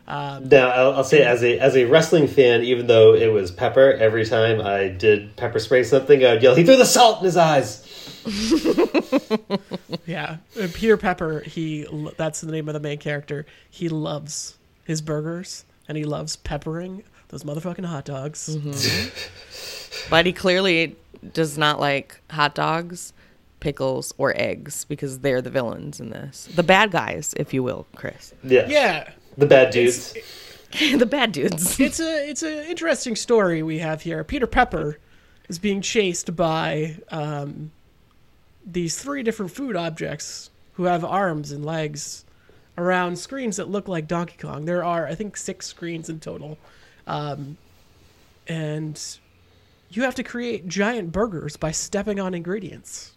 Um, 0.07 0.49
Now, 0.49 0.69
I'll, 0.69 0.93
I'll 0.95 1.03
say 1.03 1.21
as 1.23 1.43
a 1.43 1.59
as 1.59 1.75
a 1.75 1.85
wrestling 1.85 2.27
fan, 2.27 2.63
even 2.63 2.87
though 2.87 3.13
it 3.13 3.27
was 3.31 3.51
Pepper, 3.51 3.91
every 3.93 4.25
time 4.25 4.59
I 4.61 4.87
did 4.87 5.35
pepper 5.35 5.59
spray 5.59 5.83
something, 5.83 6.25
I'd 6.25 6.41
yell, 6.41 6.55
"He 6.55 6.63
threw 6.63 6.77
the 6.77 6.85
salt 6.85 7.19
in 7.19 7.25
his 7.25 7.37
eyes." 7.37 7.83
Yeah, 10.05 10.37
Peter 10.73 10.97
Pepper. 10.97 11.39
He 11.41 11.85
that's 12.17 12.41
the 12.41 12.51
name 12.51 12.67
of 12.67 12.73
the 12.73 12.79
main 12.79 12.99
character. 12.99 13.45
He 13.69 13.89
loves 13.89 14.57
his 14.83 15.01
burgers 15.01 15.65
and 15.87 15.97
he 15.97 16.03
loves 16.03 16.35
peppering 16.35 17.03
those 17.29 17.43
motherfucking 17.43 17.85
hot 17.85 18.05
dogs. 18.05 18.55
But 20.09 20.25
he 20.25 20.33
clearly 20.33 20.95
does 21.33 21.57
not 21.57 21.79
like 21.79 22.21
hot 22.29 22.53
dogs, 22.53 23.13
pickles, 23.59 24.13
or 24.17 24.33
eggs 24.35 24.85
because 24.85 25.19
they're 25.19 25.41
the 25.41 25.49
villains 25.49 25.99
in 25.99 26.11
this. 26.11 26.47
The 26.53 26.63
bad 26.63 26.91
guys, 26.91 27.33
if 27.37 27.53
you 27.53 27.63
will, 27.63 27.87
Chris. 27.95 28.33
Yeah, 28.43 28.67
Yeah, 28.67 29.09
the 29.37 29.47
bad 29.47 29.71
dudes. 29.71 30.13
the 30.97 31.05
bad 31.05 31.31
dudes. 31.31 31.79
it's 31.79 31.99
a 31.99 32.29
it's 32.29 32.43
an 32.43 32.65
interesting 32.65 33.15
story 33.15 33.63
we 33.63 33.79
have 33.79 34.03
here. 34.03 34.23
Peter 34.23 34.47
Pepper 34.47 34.99
is 35.49 35.57
being 35.59 35.81
chased 35.81 36.35
by 36.35 36.97
um, 37.09 37.71
these 38.65 38.97
three 38.97 39.23
different 39.23 39.51
food 39.51 39.75
objects 39.75 40.49
who 40.73 40.83
have 40.83 41.05
arms 41.05 41.51
and 41.51 41.63
legs 41.65 42.25
around 42.77 43.17
screens 43.17 43.57
that 43.57 43.69
look 43.69 43.87
like 43.87 44.07
Donkey 44.07 44.35
Kong. 44.37 44.65
There 44.65 44.83
are, 44.83 45.07
I 45.07 45.15
think, 45.15 45.37
six 45.37 45.67
screens 45.67 46.09
in 46.09 46.19
total, 46.19 46.57
um, 47.07 47.57
and 48.47 49.01
you 49.89 50.03
have 50.03 50.15
to 50.15 50.23
create 50.23 50.67
giant 50.67 51.11
burgers 51.11 51.55
by 51.55 51.71
stepping 51.71 52.19
on 52.19 52.33
ingredients 52.33 53.13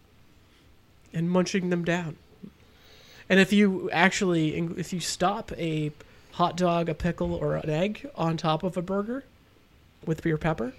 and 1.12 1.30
munching 1.30 1.70
them 1.70 1.84
down. 1.84 2.16
And 3.28 3.40
if 3.40 3.52
you 3.52 3.90
actually, 3.90 4.54
if 4.78 4.92
you 4.92 5.00
stop 5.00 5.52
a 5.58 5.90
hot 6.32 6.56
dog, 6.56 6.88
a 6.88 6.94
pickle, 6.94 7.34
or 7.34 7.56
an 7.56 7.68
egg 7.68 8.08
on 8.14 8.36
top 8.36 8.62
of 8.62 8.76
a 8.76 8.82
burger 8.82 9.24
with 10.06 10.24
your 10.24 10.38
pepper, 10.38 10.72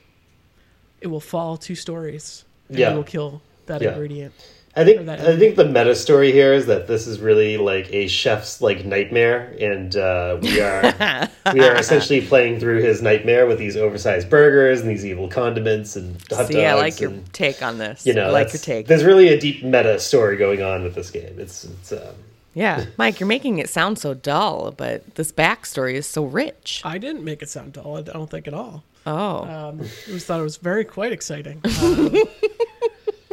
it 1.01 1.07
will 1.07 1.19
fall 1.19 1.57
two 1.57 1.75
stories. 1.75 2.45
And 2.69 2.77
Yeah. 2.77 2.91
you 2.91 2.95
will 2.95 3.03
kill 3.03 3.41
that 3.65 3.81
Yeah. 3.81 3.89
ingredient. 3.89 4.33
I 4.79 4.85
think 4.85 5.09
I 5.09 5.37
think 5.37 5.57
the 5.57 5.65
meta 5.65 5.93
story 5.93 6.31
here 6.31 6.53
is 6.53 6.67
that 6.67 6.87
this 6.87 7.05
is 7.05 7.19
really 7.19 7.57
like 7.57 7.91
a 7.93 8.07
chef's 8.07 8.61
like 8.61 8.85
nightmare, 8.85 9.53
and 9.59 9.93
uh, 9.95 10.37
we 10.41 10.61
are 10.61 11.27
we 11.53 11.59
are 11.61 11.75
essentially 11.75 12.21
playing 12.21 12.61
through 12.61 12.81
his 12.81 13.01
nightmare 13.01 13.45
with 13.45 13.57
these 13.57 13.75
oversized 13.75 14.29
burgers 14.29 14.79
and 14.79 14.89
these 14.89 15.05
evil 15.05 15.27
condiments 15.27 15.97
and 15.97 16.15
hot 16.31 16.47
See, 16.47 16.53
dogs. 16.53 16.65
I 16.65 16.73
like 16.75 17.01
your 17.01 17.11
take 17.33 17.61
on 17.61 17.77
this. 17.77 18.05
you 18.05 18.13
know, 18.13 18.27
I 18.27 18.29
like 18.29 18.53
your 18.53 18.61
take. 18.61 18.87
There's 18.87 19.03
really 19.03 19.27
a 19.27 19.39
deep 19.39 19.63
meta 19.63 19.99
story 19.99 20.37
going 20.37 20.61
on 20.61 20.83
with 20.83 20.95
this 20.95 21.11
game. 21.11 21.35
It's 21.37 21.65
it's 21.65 21.91
um, 21.91 22.15
Yeah, 22.53 22.85
Mike, 22.97 23.19
you're 23.19 23.27
making 23.27 23.59
it 23.59 23.69
sound 23.69 23.99
so 23.99 24.13
dull, 24.13 24.71
but 24.71 25.15
this 25.15 25.33
backstory 25.33 25.95
is 25.95 26.07
so 26.07 26.23
rich. 26.23 26.81
I 26.85 26.99
didn't 26.99 27.25
make 27.25 27.41
it 27.41 27.49
sound 27.49 27.73
dull. 27.73 27.97
I 27.97 28.01
don't 28.03 28.29
think 28.29 28.47
at 28.47 28.53
all. 28.53 28.83
Oh, 29.05 29.43
Um, 29.43 29.81
I 29.81 30.11
just 30.11 30.27
thought 30.27 30.39
it 30.39 30.43
was 30.43 30.57
very 30.57 30.85
quite 30.85 31.11
exciting. 31.11 31.61
Um, 31.81 32.15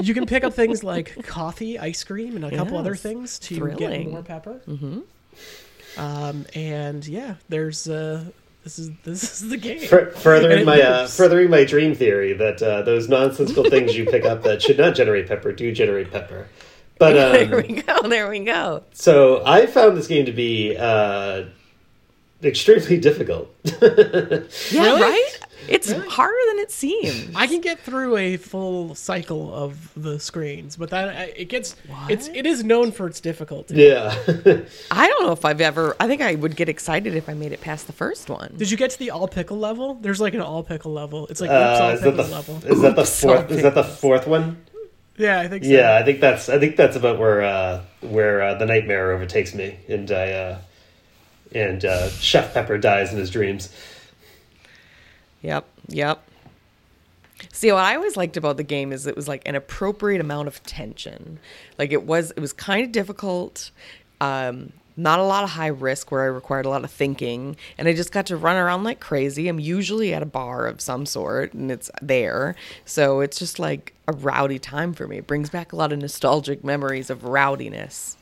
you 0.07 0.15
can 0.15 0.27
pick 0.27 0.45
up 0.45 0.55
things 0.55 0.83
like 0.85 1.23
coffee, 1.27 1.79
ice 1.79 2.05
cream, 2.05 2.37
and 2.37 2.45
a 2.45 2.57
couple 2.57 2.77
other 2.79 2.93
Yes. 2.93 3.03
things 3.03 3.39
to 3.41 3.57
Thrilling. 3.57 3.77
get 4.05 4.07
more 4.11 4.23
pepper. 4.23 4.61
Mm-hmm. 4.67 5.01
Um, 5.99 6.45
and 6.55 7.07
yeah, 7.07 7.37
there's 7.49 7.89
uh, 7.89 8.25
this 8.65 8.79
is 8.79 8.91
this 9.05 9.41
is 9.43 9.49
the 9.49 9.57
game. 9.57 9.81
fur- 9.81 10.11
furthering 10.11 10.65
my 10.67 10.81
uh, 10.81 11.07
furthering 11.07 11.49
my 11.51 11.65
dream 11.65 11.95
theory 11.95 12.33
that 12.35 12.63
uh, 12.63 12.83
those 12.83 13.09
nonsensical 13.09 13.65
things 13.65 13.97
you 13.97 14.05
pick 14.05 14.25
up 14.25 14.43
that 14.43 14.61
should 14.61 14.77
not 14.79 14.95
generate 14.95 15.27
pepper 15.29 15.53
do 15.53 15.73
generate 15.73 16.11
pepper. 16.11 16.49
But 16.99 17.13
there 17.49 17.57
um, 17.61 17.63
we 17.67 17.83
go. 17.83 18.09
There 18.09 18.29
we 18.29 18.41
go. 18.41 18.83
so 18.93 19.43
I 19.47 19.67
found 19.67 19.97
this 19.97 20.07
game 20.07 20.27
to 20.27 20.33
be 20.33 20.77
uh, 20.79 21.45
extremely 22.43 22.99
difficult. 23.01 23.55
Yeah, 23.65 24.41
Really? 24.73 25.01
right? 25.03 25.36
It's 25.69 25.91
harder 25.93 26.37
than 26.49 26.59
it 26.61 26.71
seems. 26.71 27.31
I 27.37 27.47
can 27.47 27.61
get 27.61 27.81
through 27.81 28.17
a 28.17 28.37
full 28.37 28.95
cycle 28.95 29.55
of 29.55 29.91
the 29.97 30.19
screens, 30.21 30.77
but 30.77 30.91
that 30.91 31.39
it 31.39 31.47
gets 31.49 31.77
it's 32.09 32.29
it 32.29 32.47
is 32.47 32.65
known 32.65 32.93
for 32.93 33.07
its 33.07 33.21
difficulty. 33.21 33.75
yeah. 33.77 34.15
I 34.91 35.09
don't 35.09 35.25
know 35.27 35.33
if 35.33 35.45
I've 35.45 35.61
ever. 35.61 35.97
I 36.01 36.07
think 36.07 36.23
I 36.23 36.35
would 36.35 36.57
get 36.57 36.69
excited 36.69 37.15
if 37.15 37.29
I 37.29 37.35
made 37.35 37.53
it 37.53 37.61
past 37.61 37.87
the 37.87 37.93
first 37.93 38.29
one. 38.31 38.55
Did 38.57 38.71
you 38.71 38.77
get 38.77 38.91
to 38.91 38.99
the 38.99 39.11
all 39.11 39.29
pickle 39.29 39.59
level? 39.59 39.95
There's 39.95 40.21
like 40.21 40.35
an 40.35 40.41
all 40.41 40.63
pickle 40.63 40.93
level. 40.93 41.27
It's 41.29 41.41
like 41.41 41.51
Uh, 41.51 41.55
all 41.83 41.91
is 41.91 42.01
that 42.01 42.17
the 42.17 42.23
level. 42.25 42.57
is 42.65 42.81
that 42.83 42.95
the 42.97 43.03
Oops, 43.03 43.21
fourth 43.21 43.51
is 43.51 43.63
that 43.63 43.75
the 43.75 43.85
fourth 43.85 44.27
one? 44.27 44.65
Yeah, 45.19 45.41
I 45.41 45.49
think 45.49 45.65
so. 45.65 45.71
Yeah, 45.71 45.97
I 45.97 46.03
think 46.03 46.21
that's 46.21 46.49
I 46.51 46.59
think 46.59 46.77
that's 46.77 46.95
about 46.97 47.19
where 47.19 47.43
uh, 47.43 47.83
where 48.03 48.43
uh, 48.43 48.55
the 48.55 48.67
nightmare 48.67 49.13
overtakes 49.13 49.55
me, 49.55 49.79
and 49.89 50.11
I 50.11 50.31
uh, 50.33 50.59
and 51.55 51.85
uh, 51.85 52.11
Chef 52.11 52.53
Pepper 52.53 52.77
dies 52.77 53.13
in 53.13 53.19
his 53.19 53.31
dreams. 53.31 53.73
Yep. 55.47 55.65
Yep. 55.89 56.29
See, 57.53 57.71
what 57.71 57.85
I 57.85 57.95
always 57.95 58.17
liked 58.17 58.37
about 58.37 58.57
the 58.57 58.65
game 58.65 58.93
is 58.93 59.07
it 59.07 59.15
was 59.15 59.29
like 59.29 59.47
an 59.47 59.55
appropriate 59.55 60.21
amount 60.21 60.49
of 60.49 60.61
tension. 60.65 61.39
Like 61.79 61.93
it 61.93 62.03
was, 62.03 62.33
it 62.33 62.41
was 62.41 62.53
kind 62.53 62.85
of 62.85 62.91
difficult. 62.91 63.71
Um, 64.21 64.73
not 64.97 65.21
a 65.21 65.23
lot 65.23 65.45
of 65.45 65.51
high 65.51 65.69
risk 65.69 66.11
where 66.11 66.23
I 66.23 66.27
required 66.27 66.67
a 66.67 66.69
lot 66.69 66.83
of 66.83 66.91
thinking, 66.91 67.57
and 67.79 67.87
I 67.87 67.93
just 67.93 68.11
got 68.11 68.27
to 68.27 68.37
run 68.37 68.57
around 68.57 68.83
like 68.83 68.99
crazy. 68.99 69.47
I'm 69.47 69.61
usually 69.61 70.13
at 70.15 70.23
a 70.23 70.27
bar 70.27 70.67
of 70.67 70.81
some 70.81 71.07
sort, 71.07 71.53
and 71.53 71.71
it's 71.71 71.91
there, 72.03 72.57
so 72.85 73.21
it's 73.21 73.39
just 73.39 73.61
like 73.61 73.95
a 74.09 74.13
rowdy 74.13 74.59
time 74.59 74.95
for 74.95 75.07
me. 75.07 75.19
It 75.19 75.27
brings 75.27 75.51
back 75.51 75.73
a 75.73 75.77
lot 75.77 75.93
of 75.93 75.99
nostalgic 76.01 76.65
memories 76.65 77.11
of 77.11 77.23
rowdiness. 77.23 78.17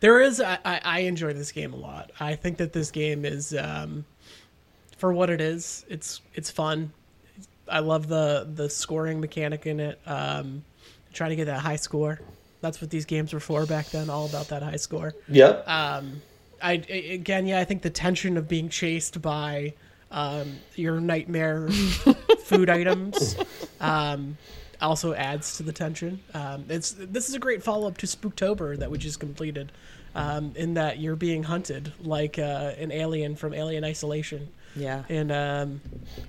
There 0.00 0.20
is. 0.20 0.40
I, 0.40 0.58
I 0.64 1.00
enjoy 1.00 1.32
this 1.32 1.50
game 1.50 1.72
a 1.72 1.76
lot. 1.76 2.12
I 2.20 2.36
think 2.36 2.58
that 2.58 2.74
this 2.74 2.90
game 2.90 3.24
is, 3.24 3.54
um, 3.54 4.04
for 4.98 5.12
what 5.12 5.30
it 5.30 5.40
is, 5.40 5.86
it's 5.88 6.20
it's 6.34 6.50
fun. 6.50 6.92
I 7.68 7.78
love 7.80 8.08
the 8.08 8.48
the 8.54 8.68
scoring 8.68 9.20
mechanic 9.20 9.66
in 9.66 9.80
it. 9.80 9.98
Um, 10.06 10.64
trying 11.12 11.30
to 11.30 11.36
get 11.36 11.46
that 11.46 11.60
high 11.60 11.76
score. 11.76 12.20
That's 12.60 12.80
what 12.80 12.90
these 12.90 13.04
games 13.04 13.32
were 13.32 13.40
for 13.40 13.64
back 13.66 13.86
then. 13.90 14.10
All 14.10 14.26
about 14.26 14.48
that 14.48 14.62
high 14.62 14.76
score. 14.76 15.14
Yep. 15.28 15.68
Um, 15.68 16.20
I 16.60 16.82
a- 16.88 17.14
again, 17.14 17.46
yeah, 17.46 17.60
I 17.60 17.64
think 17.64 17.82
the 17.82 17.90
tension 17.90 18.36
of 18.36 18.48
being 18.48 18.68
chased 18.68 19.22
by 19.22 19.74
um, 20.10 20.56
your 20.74 21.00
nightmare 21.00 21.68
food 22.44 22.68
items 22.68 23.36
um, 23.80 24.36
also 24.80 25.14
adds 25.14 25.56
to 25.58 25.62
the 25.62 25.72
tension. 25.72 26.20
Um, 26.34 26.64
it's 26.68 26.92
this 26.98 27.28
is 27.28 27.34
a 27.34 27.38
great 27.38 27.62
follow 27.62 27.86
up 27.86 27.98
to 27.98 28.06
Spooktober 28.06 28.78
that 28.78 28.90
we 28.90 28.98
just 28.98 29.20
completed 29.20 29.70
um, 30.14 30.52
in 30.56 30.74
that 30.74 30.98
you're 30.98 31.16
being 31.16 31.44
hunted 31.44 31.92
like 32.00 32.38
uh, 32.38 32.72
an 32.78 32.90
alien 32.90 33.36
from 33.36 33.54
Alien 33.54 33.84
Isolation. 33.84 34.48
Yeah. 34.78 35.02
And 35.08 35.32
um, 35.32 35.80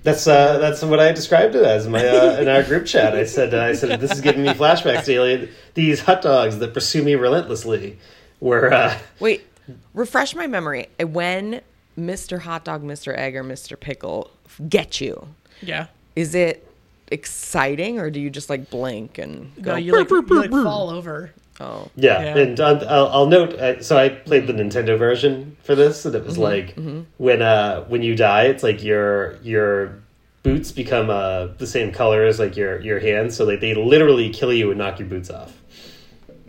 That's 0.02 0.26
uh, 0.26 0.58
that's 0.58 0.82
what 0.82 1.00
I 1.00 1.12
described 1.12 1.54
it 1.54 1.64
as 1.64 1.86
in 1.86 1.92
my 1.92 2.06
uh, 2.06 2.40
in 2.40 2.48
our 2.48 2.62
group 2.62 2.86
chat. 2.86 3.14
I 3.14 3.24
said 3.24 3.54
uh, 3.54 3.62
I 3.62 3.72
said 3.74 4.00
this 4.00 4.12
is 4.12 4.20
giving 4.20 4.42
me 4.42 4.48
flashbacks 4.50 5.04
to 5.04 5.12
alien. 5.12 5.48
These 5.74 6.00
hot 6.00 6.22
dogs 6.22 6.58
that 6.58 6.74
pursue 6.74 7.02
me 7.02 7.14
relentlessly. 7.14 7.98
Were 8.40 8.72
uh, 8.72 8.98
Wait, 9.20 9.46
refresh 9.94 10.34
my 10.34 10.46
memory. 10.46 10.88
When 10.98 11.60
Mr. 11.98 12.40
Hot 12.40 12.64
Dog, 12.64 12.82
Mr. 12.82 13.16
Egg, 13.16 13.36
or 13.36 13.44
Mr. 13.44 13.78
Pickle 13.78 14.30
get 14.68 15.00
you, 15.00 15.28
yeah, 15.60 15.86
is 16.16 16.34
it 16.34 16.66
exciting 17.12 17.98
or 17.98 18.08
do 18.08 18.20
you 18.20 18.30
just 18.30 18.48
like 18.48 18.70
blink 18.70 19.18
and 19.18 19.52
go? 19.60 19.72
no, 19.72 19.76
you 19.76 19.92
like, 19.92 20.08
you 20.08 20.22
like 20.22 20.50
fall 20.50 20.90
over. 20.90 21.32
Oh, 21.60 21.88
Yeah, 21.96 22.22
Yeah. 22.22 22.38
and 22.38 22.60
um, 22.60 22.80
I'll, 22.88 23.06
I'll 23.08 23.26
note. 23.26 23.54
Uh, 23.54 23.82
so 23.82 23.96
I 23.96 24.08
played 24.08 24.46
the 24.46 24.52
Nintendo 24.52 24.98
version 24.98 25.56
for 25.62 25.74
this, 25.74 26.04
and 26.04 26.14
it 26.14 26.24
was 26.24 26.36
like 26.38 26.74
when 27.18 27.42
uh 27.42 27.84
when 27.84 28.02
you 28.02 28.16
die, 28.16 28.44
it's 28.44 28.62
like 28.62 28.82
your 28.82 29.36
your 29.42 30.00
boots 30.42 30.72
become 30.72 31.10
uh 31.10 31.48
the 31.58 31.66
same 31.66 31.92
color 31.92 32.24
as 32.24 32.38
like 32.38 32.56
your 32.56 32.80
your 32.80 32.98
hands, 32.98 33.36
so 33.36 33.44
like 33.44 33.60
they 33.60 33.74
literally 33.74 34.30
kill 34.30 34.52
you 34.52 34.70
and 34.70 34.78
knock 34.78 34.98
your 34.98 35.08
boots 35.08 35.30
off. 35.30 35.52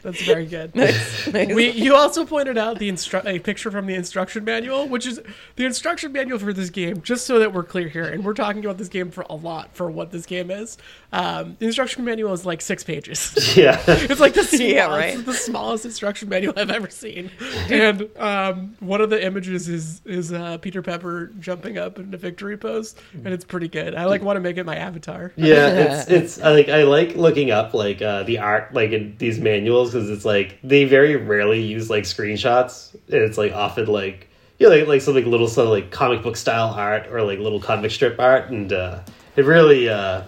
That's- 0.01 0.17
That's 0.17 0.21
very 0.21 0.45
good. 0.45 0.75
nice. 0.75 1.27
we 1.27 1.69
you 1.71 1.95
also 1.95 2.25
pointed 2.25 2.57
out 2.57 2.79
the 2.79 2.89
instru- 2.91 3.25
a 3.25 3.39
picture 3.39 3.71
from 3.71 3.85
the 3.85 3.95
instruction 3.95 4.43
manual, 4.43 4.87
which 4.87 5.05
is 5.05 5.21
the 5.55 5.65
instruction 5.65 6.11
manual 6.11 6.39
for 6.39 6.53
this 6.53 6.69
game. 6.69 7.01
Just 7.01 7.25
so 7.25 7.39
that 7.39 7.53
we're 7.53 7.63
clear 7.63 7.87
here, 7.87 8.05
and 8.05 8.23
we're 8.23 8.33
talking 8.33 8.63
about 8.65 8.77
this 8.77 8.87
game 8.89 9.11
for 9.11 9.25
a 9.29 9.35
lot 9.35 9.73
for 9.75 9.89
what 9.91 10.11
this 10.11 10.25
game 10.25 10.49
is. 10.51 10.77
Um, 11.13 11.57
the 11.59 11.65
instruction 11.65 12.05
manual 12.05 12.31
is 12.33 12.45
like 12.45 12.61
six 12.61 12.83
pages. 12.83 13.55
yeah, 13.57 13.81
It's 13.87 14.19
like 14.21 14.33
the 14.33 14.43
smallest, 14.43 14.61
Yeah, 14.75 14.87
right. 14.87 15.25
the 15.25 15.33
smallest 15.33 15.85
instruction 15.85 16.29
manual 16.29 16.53
I've 16.57 16.71
ever 16.71 16.89
seen. 16.89 17.29
And 17.69 18.09
um, 18.17 18.75
one 18.79 19.01
of 19.01 19.09
the 19.09 19.23
images 19.23 19.67
is 19.67 20.01
is 20.05 20.31
uh, 20.33 20.57
Peter 20.59 20.81
Pepper 20.81 21.31
jumping 21.39 21.77
up 21.77 21.99
in 21.99 22.13
a 22.13 22.17
victory 22.17 22.57
pose, 22.57 22.95
and 23.13 23.27
it's 23.27 23.45
pretty 23.45 23.67
good. 23.67 23.95
I 23.95 24.05
like 24.05 24.21
want 24.21 24.37
to 24.37 24.41
make 24.41 24.57
it 24.57 24.65
my 24.65 24.75
avatar. 24.77 25.31
yeah. 25.35 26.01
It's 26.01 26.09
it's 26.09 26.41
I 26.41 26.51
like 26.51 26.69
I 26.69 26.83
like 26.83 27.15
looking 27.15 27.51
up 27.51 27.73
like 27.73 28.01
uh 28.01 28.23
the 28.23 28.39
art 28.39 28.73
like 28.73 28.91
in 28.91 29.15
these 29.17 29.39
manuals 29.39 29.90
because 29.91 30.09
it's 30.09 30.25
like 30.25 30.59
they 30.63 30.85
very 30.85 31.15
rarely 31.15 31.61
use 31.61 31.89
like 31.89 32.03
screenshots, 32.03 32.93
and 32.93 33.21
it's 33.23 33.37
like 33.37 33.53
often 33.53 33.87
like. 33.87 34.27
Yeah, 34.59 34.67
like 34.67 34.85
like 34.85 35.07
like 35.07 35.25
little 35.25 35.47
some 35.47 35.69
like 35.69 35.89
comic 35.89 36.21
book 36.21 36.37
style 36.37 36.67
art 36.67 37.07
or 37.07 37.23
like 37.23 37.39
little 37.39 37.59
comic 37.59 37.89
strip 37.89 38.19
art, 38.19 38.51
and 38.51 38.71
uh, 38.71 38.99
it 39.35 39.43
really 39.43 39.89
uh, 39.89 40.21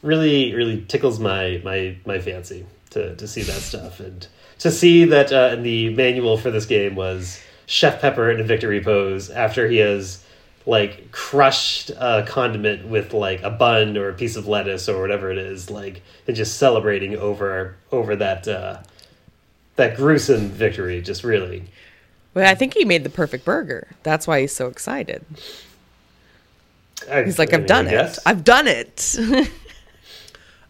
really 0.00 0.54
really 0.54 0.82
tickles 0.82 1.18
my 1.18 1.60
my 1.64 1.96
my 2.06 2.20
fancy 2.20 2.66
to 2.90 3.16
to 3.16 3.26
see 3.26 3.42
that 3.42 3.60
stuff 3.60 4.00
and 4.00 4.28
to 4.58 4.70
see 4.70 5.04
that 5.06 5.32
uh, 5.32 5.50
in 5.54 5.62
the 5.62 5.92
manual 5.94 6.36
for 6.36 6.50
this 6.50 6.66
game 6.66 6.94
was 6.94 7.40
Chef 7.66 8.00
Pepper 8.00 8.30
in 8.30 8.40
a 8.40 8.44
victory 8.44 8.80
pose 8.80 9.30
after 9.30 9.66
he 9.68 9.78
has 9.78 10.24
like 10.66 11.10
crushed 11.10 11.90
a 11.90 12.24
condiment 12.26 12.86
with 12.86 13.12
like 13.12 13.42
a 13.42 13.50
bun 13.50 13.96
or 13.96 14.08
a 14.08 14.14
piece 14.14 14.36
of 14.36 14.46
lettuce 14.46 14.88
or 14.88 15.00
whatever 15.00 15.30
it 15.30 15.38
is 15.38 15.70
like 15.70 16.02
and 16.26 16.36
just 16.36 16.56
celebrating 16.56 17.16
over 17.16 17.76
over 17.92 18.16
that 18.16 18.48
uh 18.48 18.78
that 19.76 19.96
gruesome 19.96 20.48
victory 20.48 21.00
just 21.02 21.24
really 21.24 21.64
Well, 22.34 22.50
I 22.50 22.54
think 22.54 22.74
he 22.74 22.84
made 22.84 23.04
the 23.04 23.10
perfect 23.10 23.44
burger. 23.44 23.88
That's 24.02 24.26
why 24.26 24.40
he's 24.40 24.54
so 24.54 24.66
excited. 24.68 25.24
I- 27.10 27.22
He's 27.24 27.38
like, 27.38 27.52
I 27.52 27.56
I've 27.58 27.66
done 27.66 27.88
I 27.88 27.92
it. 27.92 28.18
I've 28.26 28.44
done 28.44 28.66
it. 28.68 29.16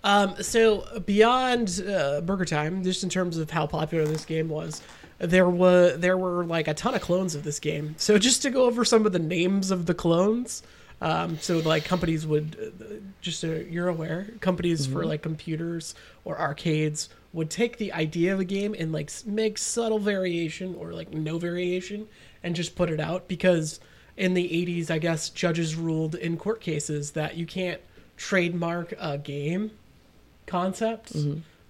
Um, 0.03 0.43
so 0.43 1.01
beyond 1.07 1.83
uh, 1.89 2.21
Burger 2.21 2.45
Time, 2.45 2.85
just 2.85 3.03
in 3.05 3.09
terms 3.09 3.39
of 3.39 3.51
how 3.51 3.67
popular 3.67 4.05
this 4.05 4.27
game 4.27 4.51
was, 4.51 4.83
there 5.19 5.49
was 5.49 5.99
there 5.99 6.19
were 6.19 6.45
like 6.45 6.69
a 6.69 6.75
ton 6.75 6.95
of 6.95 7.01
clones 7.01 7.35
of 7.35 7.43
this 7.43 7.59
game. 7.59 7.95
So 7.97 8.19
just 8.19 8.43
to 8.43 8.51
go 8.51 8.65
over 8.67 8.85
some 8.85 9.07
of 9.07 9.13
the 9.13 9.19
names 9.19 9.71
of 9.71 9.87
the 9.87 9.95
clones, 9.95 10.63
um, 11.01 11.39
so 11.39 11.59
like 11.61 11.87
companies 11.87 12.27
would 12.27 12.75
uh, 12.83 12.95
just 13.23 13.41
so 13.41 13.47
you're 13.47 13.89
aware, 13.89 14.29
companies 14.41 14.87
for 14.87 15.07
like 15.07 15.23
computers 15.23 15.95
or 16.25 16.39
arcades 16.39 17.09
would 17.35 17.51
take 17.51 17.77
the 17.77 17.93
idea 17.93 18.33
of 18.33 18.41
a 18.41 18.45
game 18.45 18.75
and 18.79 18.93
like 18.93 19.11
make 19.27 19.59
subtle 19.59 19.99
variation 19.99 20.75
or 20.77 20.93
like 20.95 21.13
no 21.13 21.37
variation 21.37 22.09
and 22.43 22.57
just 22.57 22.75
put 22.75 22.89
it 22.89 23.01
out 23.01 23.29
because 23.29 23.81
in 24.17 24.33
the 24.35 24.49
80s 24.49 24.91
i 24.91 24.99
guess 24.99 25.29
judges 25.29 25.75
ruled 25.75 26.15
in 26.15 26.37
court 26.37 26.61
cases 26.61 27.11
that 27.11 27.37
you 27.37 27.45
can't 27.45 27.81
trademark 28.17 28.95
a 28.99 29.19
game 29.19 29.71
concept. 30.47 31.13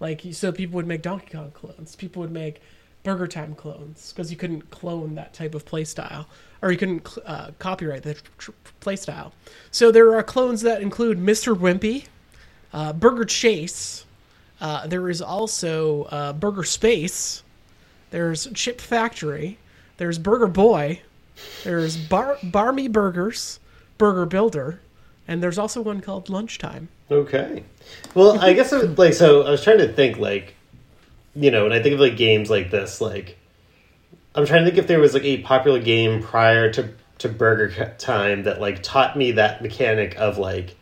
Like 0.01 0.23
so, 0.33 0.53
people 0.53 0.77
would 0.77 0.87
make 0.87 1.03
Donkey 1.03 1.29
Kong 1.31 1.51
clones. 1.53 1.97
People 1.97 2.21
would 2.21 2.33
make 2.33 2.61
Burger 3.03 3.27
Time 3.27 3.55
clones 3.55 4.13
because 4.13 4.31
you 4.31 4.37
couldn't 4.37 4.71
clone 4.71 5.15
that 5.15 5.33
type 5.33 5.55
of 5.55 5.65
play 5.65 5.85
style, 5.85 6.29
or 6.63 6.73
you 6.73 6.79
couldn't 6.79 7.17
uh, 7.25 7.53
copyright 7.59 8.03
the 8.03 8.15
tr- 8.39 8.51
play 8.81 8.97
style. 8.97 9.33
So 9.71 9.91
there 9.91 10.15
are 10.17 10.23
clones 10.23 10.63
that 10.63 10.83
include 10.83 11.19
Mr. 11.19 11.57
Wimpy, 11.57 12.07
uh, 12.73 12.93
Burger 12.93 13.25
Chase. 13.25 14.04
Uh, 14.65 14.87
there 14.87 15.11
is 15.11 15.21
also 15.21 16.05
uh, 16.05 16.33
Burger 16.33 16.65
Space. 16.65 17.43
There's 18.13 18.49
Chip 18.55 18.81
Factory. 18.81 19.59
There's 19.99 20.19
Burger 20.19 20.47
Boy. 20.47 21.03
There's 21.65 21.99
Bar 21.99 22.39
Barmy 22.43 22.89
Burgers, 22.89 23.61
Burger 23.99 24.25
Builder, 24.25 24.81
and 25.29 25.43
there's 25.43 25.59
also 25.59 25.83
one 25.83 26.01
called 26.01 26.31
Lunchtime. 26.31 26.89
Okay. 27.11 27.63
Well, 28.15 28.41
I 28.41 28.55
guess 28.55 28.73
was, 28.73 28.97
like 28.97 29.13
so. 29.13 29.43
I 29.43 29.51
was 29.51 29.63
trying 29.63 29.79
to 29.79 29.93
think 29.93 30.17
like, 30.17 30.55
you 31.35 31.51
know, 31.51 31.65
when 31.65 31.73
I 31.73 31.83
think 31.83 31.97
of 31.97 32.01
like 32.01 32.17
games 32.17 32.49
like 32.49 32.71
this, 32.71 33.03
like, 33.03 33.37
I'm 34.35 34.47
trying 34.47 34.65
to 34.65 34.71
think 34.71 34.79
if 34.79 34.87
there 34.87 34.99
was 34.99 35.13
like 35.13 35.25
a 35.25 35.43
popular 35.43 35.79
game 35.79 36.23
prior 36.23 36.73
to 36.73 36.89
to 37.19 37.29
Burger 37.29 37.95
Time 37.99 38.45
that 38.45 38.63
like 38.63 38.83
taught 38.83 39.15
me 39.15 39.33
that 39.33 39.61
mechanic 39.61 40.17
of 40.17 40.39
like 40.39 40.75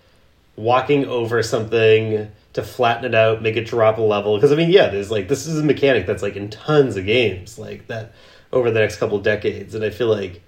walking 0.54 1.04
over 1.06 1.42
something 1.42 2.30
to 2.54 2.62
flatten 2.62 3.04
it 3.04 3.14
out, 3.14 3.42
make 3.42 3.56
it 3.56 3.64
drop 3.66 3.98
a 3.98 4.02
level. 4.02 4.36
Because 4.36 4.52
I 4.52 4.56
mean, 4.56 4.70
yeah, 4.70 4.88
there's 4.88 5.10
like 5.10 5.28
this 5.28 5.46
is 5.46 5.58
a 5.60 5.64
mechanic 5.64 6.06
that's 6.06 6.22
like 6.22 6.36
in 6.36 6.50
tons 6.50 6.96
of 6.96 7.06
games 7.06 7.58
like 7.58 7.86
that 7.88 8.12
over 8.52 8.70
the 8.70 8.80
next 8.80 8.96
couple 8.96 9.18
decades, 9.18 9.74
and 9.74 9.84
I 9.84 9.90
feel 9.90 10.08
like 10.08 10.42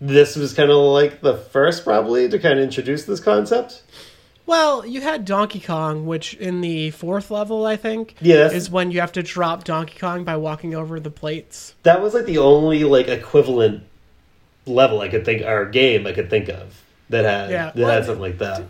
this 0.00 0.36
was 0.36 0.54
kind 0.54 0.70
of 0.70 0.76
like 0.76 1.20
the 1.20 1.36
first 1.36 1.82
probably 1.84 2.28
to 2.28 2.38
kind 2.38 2.58
of 2.58 2.64
introduce 2.64 3.04
this 3.04 3.20
concept. 3.20 3.82
Well, 4.46 4.86
you 4.86 5.02
had 5.02 5.26
Donkey 5.26 5.60
Kong, 5.60 6.06
which 6.06 6.32
in 6.34 6.62
the 6.62 6.90
fourth 6.92 7.30
level, 7.30 7.66
I 7.66 7.76
think, 7.76 8.14
Yeah, 8.20 8.50
is 8.50 8.70
when 8.70 8.90
you 8.90 9.00
have 9.00 9.12
to 9.12 9.22
drop 9.22 9.64
Donkey 9.64 9.98
Kong 9.98 10.24
by 10.24 10.36
walking 10.36 10.74
over 10.74 10.98
the 11.00 11.10
plates. 11.10 11.74
that 11.82 12.00
was 12.00 12.14
like 12.14 12.24
the 12.24 12.38
only 12.38 12.84
like 12.84 13.08
equivalent 13.08 13.82
level 14.64 15.00
I 15.00 15.08
could 15.08 15.24
think 15.24 15.42
or 15.42 15.66
game 15.66 16.06
I 16.06 16.12
could 16.12 16.30
think 16.30 16.48
of 16.48 16.82
that 17.10 17.24
had 17.24 17.50
Yeah, 17.50 17.66
that 17.66 17.76
well, 17.76 17.90
had 17.90 18.04
something 18.06 18.22
like 18.22 18.38
that. 18.38 18.64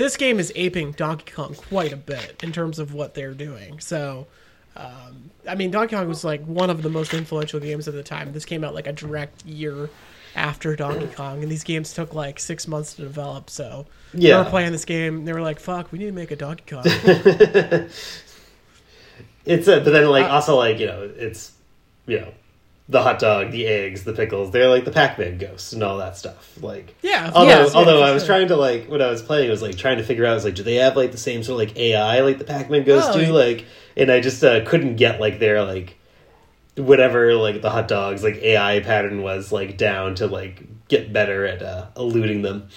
This 0.00 0.16
game 0.16 0.40
is 0.40 0.50
aping 0.56 0.92
Donkey 0.92 1.30
Kong 1.30 1.54
quite 1.54 1.92
a 1.92 1.96
bit 1.96 2.42
in 2.42 2.52
terms 2.52 2.78
of 2.78 2.94
what 2.94 3.12
they're 3.12 3.34
doing. 3.34 3.80
So, 3.80 4.26
um, 4.74 5.30
I 5.46 5.54
mean, 5.54 5.70
Donkey 5.70 5.94
Kong 5.94 6.08
was 6.08 6.24
like 6.24 6.42
one 6.46 6.70
of 6.70 6.80
the 6.80 6.88
most 6.88 7.12
influential 7.12 7.60
games 7.60 7.86
of 7.86 7.92
the 7.92 8.02
time. 8.02 8.32
This 8.32 8.46
came 8.46 8.64
out 8.64 8.72
like 8.74 8.86
a 8.86 8.92
direct 8.92 9.44
year 9.44 9.90
after 10.34 10.74
Donkey 10.74 11.08
Kong, 11.08 11.42
and 11.42 11.52
these 11.52 11.64
games 11.64 11.92
took 11.92 12.14
like 12.14 12.40
six 12.40 12.66
months 12.66 12.94
to 12.94 13.02
develop. 13.02 13.50
So, 13.50 13.84
yeah, 14.14 14.38
they 14.38 14.44
were 14.44 14.48
playing 14.48 14.72
this 14.72 14.86
game. 14.86 15.18
And 15.18 15.28
they 15.28 15.34
were 15.34 15.42
like, 15.42 15.60
"Fuck, 15.60 15.92
we 15.92 15.98
need 15.98 16.06
to 16.06 16.12
make 16.12 16.30
a 16.30 16.36
Donkey 16.36 16.64
Kong." 16.66 16.84
It's 19.46 19.68
a, 19.68 19.80
but 19.80 19.90
then 19.90 20.06
like 20.08 20.26
Uh, 20.26 20.34
also 20.34 20.56
like 20.56 20.78
you 20.78 20.86
know 20.86 21.10
it's 21.16 21.52
you 22.06 22.20
know 22.20 22.32
the 22.90 23.02
hot 23.02 23.20
dog, 23.20 23.52
the 23.52 23.66
eggs, 23.66 24.02
the 24.04 24.12
pickles. 24.12 24.50
They're 24.50 24.68
like 24.68 24.84
the 24.84 24.90
Pac-Man 24.90 25.38
ghosts 25.38 25.72
and 25.72 25.82
all 25.82 25.98
that 25.98 26.16
stuff. 26.16 26.60
Like 26.60 26.94
yeah. 27.02 27.30
although 27.34 27.48
yeah, 27.48 27.68
although 27.74 28.00
for 28.00 28.06
I 28.06 28.10
was 28.10 28.24
sure. 28.24 28.34
trying 28.34 28.48
to 28.48 28.56
like 28.56 28.88
when 28.88 29.00
I 29.00 29.08
was 29.08 29.22
playing, 29.22 29.48
I 29.48 29.50
was 29.52 29.62
like 29.62 29.76
trying 29.76 29.98
to 29.98 30.04
figure 30.04 30.26
out. 30.26 30.32
I 30.32 30.34
was 30.34 30.44
like, 30.44 30.56
do 30.56 30.62
they 30.64 30.74
have 30.76 30.96
like 30.96 31.12
the 31.12 31.18
same 31.18 31.42
sort 31.42 31.62
of 31.62 31.68
like 31.68 31.78
AI 31.78 32.20
like 32.20 32.38
the 32.38 32.44
Pac-Man 32.44 32.84
ghosts 32.84 33.10
Oh, 33.14 33.20
do? 33.20 33.32
Like, 33.32 33.64
and 33.96 34.10
I 34.10 34.20
just 34.20 34.42
uh, 34.42 34.64
couldn't 34.64 34.96
get 34.96 35.20
like 35.20 35.38
their 35.38 35.64
like 35.64 35.96
whatever 36.76 37.34
like 37.34 37.62
the 37.62 37.70
hot 37.70 37.88
dogs 37.88 38.22
like 38.22 38.36
AI 38.36 38.80
pattern 38.80 39.22
was 39.22 39.52
like 39.52 39.76
down 39.76 40.16
to 40.16 40.26
like 40.26 40.62
get 40.88 41.12
better 41.12 41.46
at 41.46 41.62
uh, 41.62 41.86
eluding 41.96 42.42
them. 42.42 42.68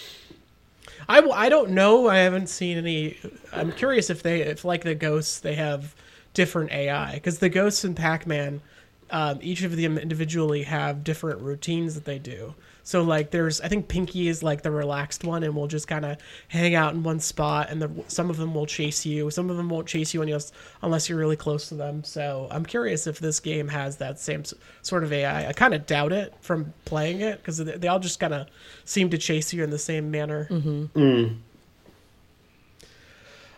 I, 1.09 1.15
w- 1.15 1.33
I 1.33 1.49
don't 1.49 1.71
know. 1.71 2.07
I 2.07 2.17
haven't 2.17 2.47
seen 2.47 2.77
any. 2.77 3.17
I'm 3.51 3.71
curious 3.71 4.09
if 4.09 4.23
they 4.23 4.41
if 4.41 4.63
like 4.63 4.83
the 4.83 4.95
ghosts 4.95 5.39
they 5.39 5.55
have 5.55 5.95
different 6.33 6.71
AI 6.71 7.15
because 7.15 7.39
the 7.39 7.49
ghosts 7.49 7.83
in 7.83 7.95
Pac-Man, 7.95 8.61
um, 9.13 9.37
each 9.43 9.61
of 9.61 9.77
them 9.77 9.99
individually 9.99 10.63
have 10.63 11.03
different 11.03 11.39
routines 11.39 11.93
that 11.93 12.03
they 12.03 12.17
do. 12.17 12.55
So 12.81 13.03
like 13.03 13.29
there's 13.29 13.61
I 13.61 13.67
think 13.67 13.87
Pinky 13.87 14.27
is 14.27 14.41
like 14.41 14.63
the 14.63 14.71
relaxed 14.71 15.23
one 15.23 15.43
and 15.43 15.55
will 15.55 15.67
just 15.67 15.87
kind 15.87 16.03
of 16.03 16.17
hang 16.49 16.73
out 16.73 16.95
in 16.95 17.03
one 17.03 17.19
spot 17.19 17.69
and 17.69 17.81
the, 17.81 17.91
some 18.07 18.29
of 18.31 18.37
them 18.37 18.55
will 18.55 18.65
chase 18.65 19.05
you. 19.05 19.29
Some 19.29 19.51
of 19.51 19.55
them 19.55 19.69
won't 19.69 19.87
chase 19.87 20.13
you 20.15 20.21
unless 20.23 20.51
unless 20.81 21.07
you're 21.07 21.19
really 21.19 21.37
close 21.37 21.69
to 21.69 21.75
them. 21.75 22.03
So 22.03 22.47
I'm 22.51 22.65
curious 22.65 23.05
if 23.05 23.19
this 23.19 23.39
game 23.39 23.67
has 23.67 23.97
that 23.97 24.19
same 24.19 24.43
sort 24.81 25.03
of 25.03 25.13
AI. 25.13 25.47
I 25.47 25.53
kind 25.53 25.75
of 25.75 25.85
doubt 25.85 26.11
it 26.11 26.33
from 26.41 26.73
playing 26.83 27.21
it 27.21 27.37
because 27.37 27.57
they, 27.57 27.77
they 27.77 27.87
all 27.87 27.99
just 27.99 28.19
kind 28.19 28.33
of 28.33 28.47
seem 28.83 29.11
to 29.11 29.17
chase 29.19 29.53
you 29.53 29.63
in 29.63 29.69
the 29.69 29.79
same 29.79 30.09
manner. 30.11 30.47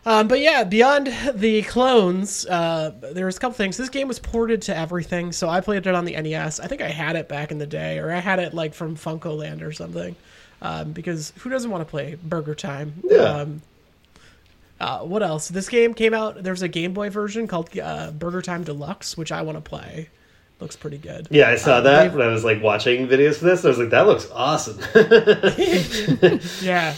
Um, 0.08 0.28
but 0.28 0.39
yeah, 0.39 0.63
beyond 0.63 1.08
the 1.34 1.63
clones, 1.63 2.46
uh, 2.46 2.91
there 3.13 3.26
was 3.26 3.38
a 3.38 3.39
couple 3.39 3.56
things. 3.56 3.76
This 3.76 3.89
game 3.89 4.08
was 4.08 4.20
ported 4.20 4.62
to 4.63 4.78
everything, 4.78 5.32
so 5.32 5.50
I 5.50 5.62
played 5.62 5.88
it 5.88 5.96
on 5.96 6.06
the 6.06 6.12
NES. 6.20 6.60
I 6.60 6.68
think 6.68 6.82
I 6.82 6.89
had 6.89 7.15
it 7.15 7.28
back 7.28 7.52
in 7.52 7.58
the 7.58 7.65
day, 7.65 7.98
or 7.98 8.12
I 8.12 8.20
had 8.20 8.38
it 8.39 8.54
like 8.54 8.74
from 8.76 8.96
FuncoLand 8.96 9.63
or 9.63 9.72
something. 9.72 10.15
Um, 10.62 10.91
because 10.94 11.34
who 11.39 11.50
doesn't 11.50 11.70
want 11.72 11.82
to 11.82 11.89
play 11.89 12.18
Burger 12.24 12.54
Time? 12.56 13.02
Yeah. 13.04 13.18
Um, 13.18 13.62
uh, 14.80 15.00
what 15.00 15.24
else? 15.24 15.48
This 15.48 15.70
game 15.70 15.94
came 15.94 16.13
out. 16.13 16.44
There's 16.44 16.62
a 16.62 16.68
Game 16.68 16.94
Boy 16.94 17.10
version 17.10 17.48
called 17.48 17.78
uh, 17.80 18.12
Burger 18.12 18.41
Time 18.41 18.63
Deluxe, 18.63 19.18
which 19.18 19.32
I 19.32 19.41
want 19.41 19.58
to 19.58 19.62
play. 19.62 20.10
Looks 20.60 20.76
pretty 20.76 20.98
good. 20.98 21.28
Yeah, 21.32 21.50
I 21.50 21.56
saw 21.56 21.76
Uh, 21.78 21.82
that 21.82 22.13
when 22.13 22.22
I 22.22 22.32
was 22.32 22.44
like 22.44 22.62
watching 22.62 23.08
videos 23.08 23.38
for 23.38 23.46
this. 23.46 23.65
I 23.65 23.70
was 23.70 23.78
like, 23.80 23.89
that 23.89 24.06
looks 24.06 24.30
awesome. 24.32 24.78
Yeah. 26.62 26.96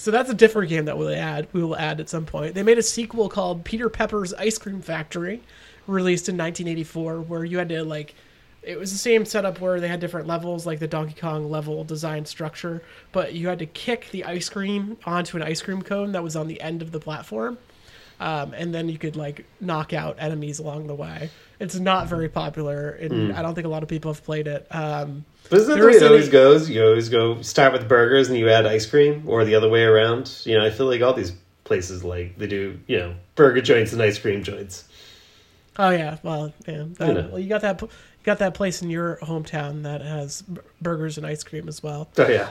So 0.00 0.10
that's 0.10 0.30
a 0.30 0.34
different 0.34 0.70
game 0.70 0.86
that 0.86 0.96
we'll 0.96 1.14
add. 1.14 1.46
We 1.52 1.62
will 1.62 1.76
add 1.76 2.00
at 2.00 2.08
some 2.08 2.24
point. 2.24 2.54
They 2.54 2.62
made 2.62 2.78
a 2.78 2.82
sequel 2.82 3.28
called 3.28 3.64
Peter 3.64 3.90
Pepper's 3.90 4.32
Ice 4.32 4.56
Cream 4.56 4.80
Factory, 4.80 5.42
released 5.86 6.26
in 6.26 6.38
1984, 6.38 7.20
where 7.20 7.44
you 7.44 7.58
had 7.58 7.68
to 7.68 7.84
like. 7.84 8.14
It 8.62 8.78
was 8.78 8.92
the 8.92 8.98
same 8.98 9.26
setup 9.26 9.60
where 9.60 9.78
they 9.78 9.88
had 9.88 10.00
different 10.00 10.26
levels, 10.26 10.64
like 10.64 10.78
the 10.78 10.86
Donkey 10.86 11.20
Kong 11.20 11.50
level 11.50 11.84
design 11.84 12.24
structure, 12.24 12.82
but 13.12 13.34
you 13.34 13.48
had 13.48 13.58
to 13.58 13.66
kick 13.66 14.08
the 14.10 14.24
ice 14.24 14.48
cream 14.48 14.96
onto 15.04 15.36
an 15.36 15.42
ice 15.42 15.60
cream 15.60 15.82
cone 15.82 16.12
that 16.12 16.22
was 16.22 16.34
on 16.34 16.48
the 16.48 16.62
end 16.62 16.80
of 16.80 16.92
the 16.92 17.00
platform, 17.00 17.58
um, 18.20 18.54
and 18.54 18.74
then 18.74 18.88
you 18.88 18.96
could 18.96 19.16
like 19.16 19.44
knock 19.60 19.92
out 19.92 20.16
enemies 20.18 20.58
along 20.58 20.86
the 20.86 20.94
way. 20.94 21.28
It's 21.60 21.78
not 21.78 22.08
very 22.08 22.28
popular, 22.30 22.90
and 22.90 23.32
I 23.34 23.42
don't 23.42 23.54
think 23.54 23.66
a 23.66 23.70
lot 23.70 23.82
of 23.82 23.88
people 23.90 24.10
have 24.12 24.24
played 24.24 24.46
it. 24.46 24.66
Um, 24.70 25.26
But 25.50 25.58
isn't 25.60 25.74
that 25.74 25.80
the 25.80 25.86
way 25.86 25.92
it 25.92 26.02
always 26.02 26.22
any- 26.24 26.32
goes? 26.32 26.70
You 26.70 26.82
always 26.84 27.10
go 27.10 27.42
start 27.42 27.74
with 27.74 27.86
burgers 27.86 28.28
and 28.30 28.38
you 28.38 28.48
add 28.48 28.66
ice 28.66 28.86
cream, 28.86 29.24
or 29.26 29.44
the 29.44 29.54
other 29.54 29.68
way 29.68 29.82
around. 29.84 30.40
You 30.44 30.56
know, 30.58 30.64
I 30.64 30.70
feel 30.70 30.86
like 30.86 31.02
all 31.02 31.12
these 31.12 31.32
places 31.64 32.02
like 32.02 32.38
they 32.38 32.46
do, 32.46 32.78
you 32.86 32.98
know, 32.98 33.14
burger 33.34 33.60
joints 33.60 33.92
and 33.92 34.00
ice 34.02 34.18
cream 34.18 34.42
joints. 34.42 34.84
Oh 35.78 35.90
yeah, 35.90 36.16
well, 36.22 36.52
yeah. 36.66 36.84
That, 36.98 37.08
You 37.08 37.14
know. 37.14 37.28
Well, 37.30 37.38
you 37.38 37.48
got 37.48 37.60
that. 37.60 37.80
You 37.82 37.88
got 38.24 38.38
that 38.38 38.54
place 38.54 38.80
in 38.82 38.88
your 38.90 39.18
hometown 39.22 39.82
that 39.84 40.00
has 40.02 40.42
burgers 40.80 41.16
and 41.18 41.26
ice 41.26 41.42
cream 41.44 41.68
as 41.68 41.82
well. 41.82 42.08
Oh 42.18 42.28
yeah, 42.28 42.48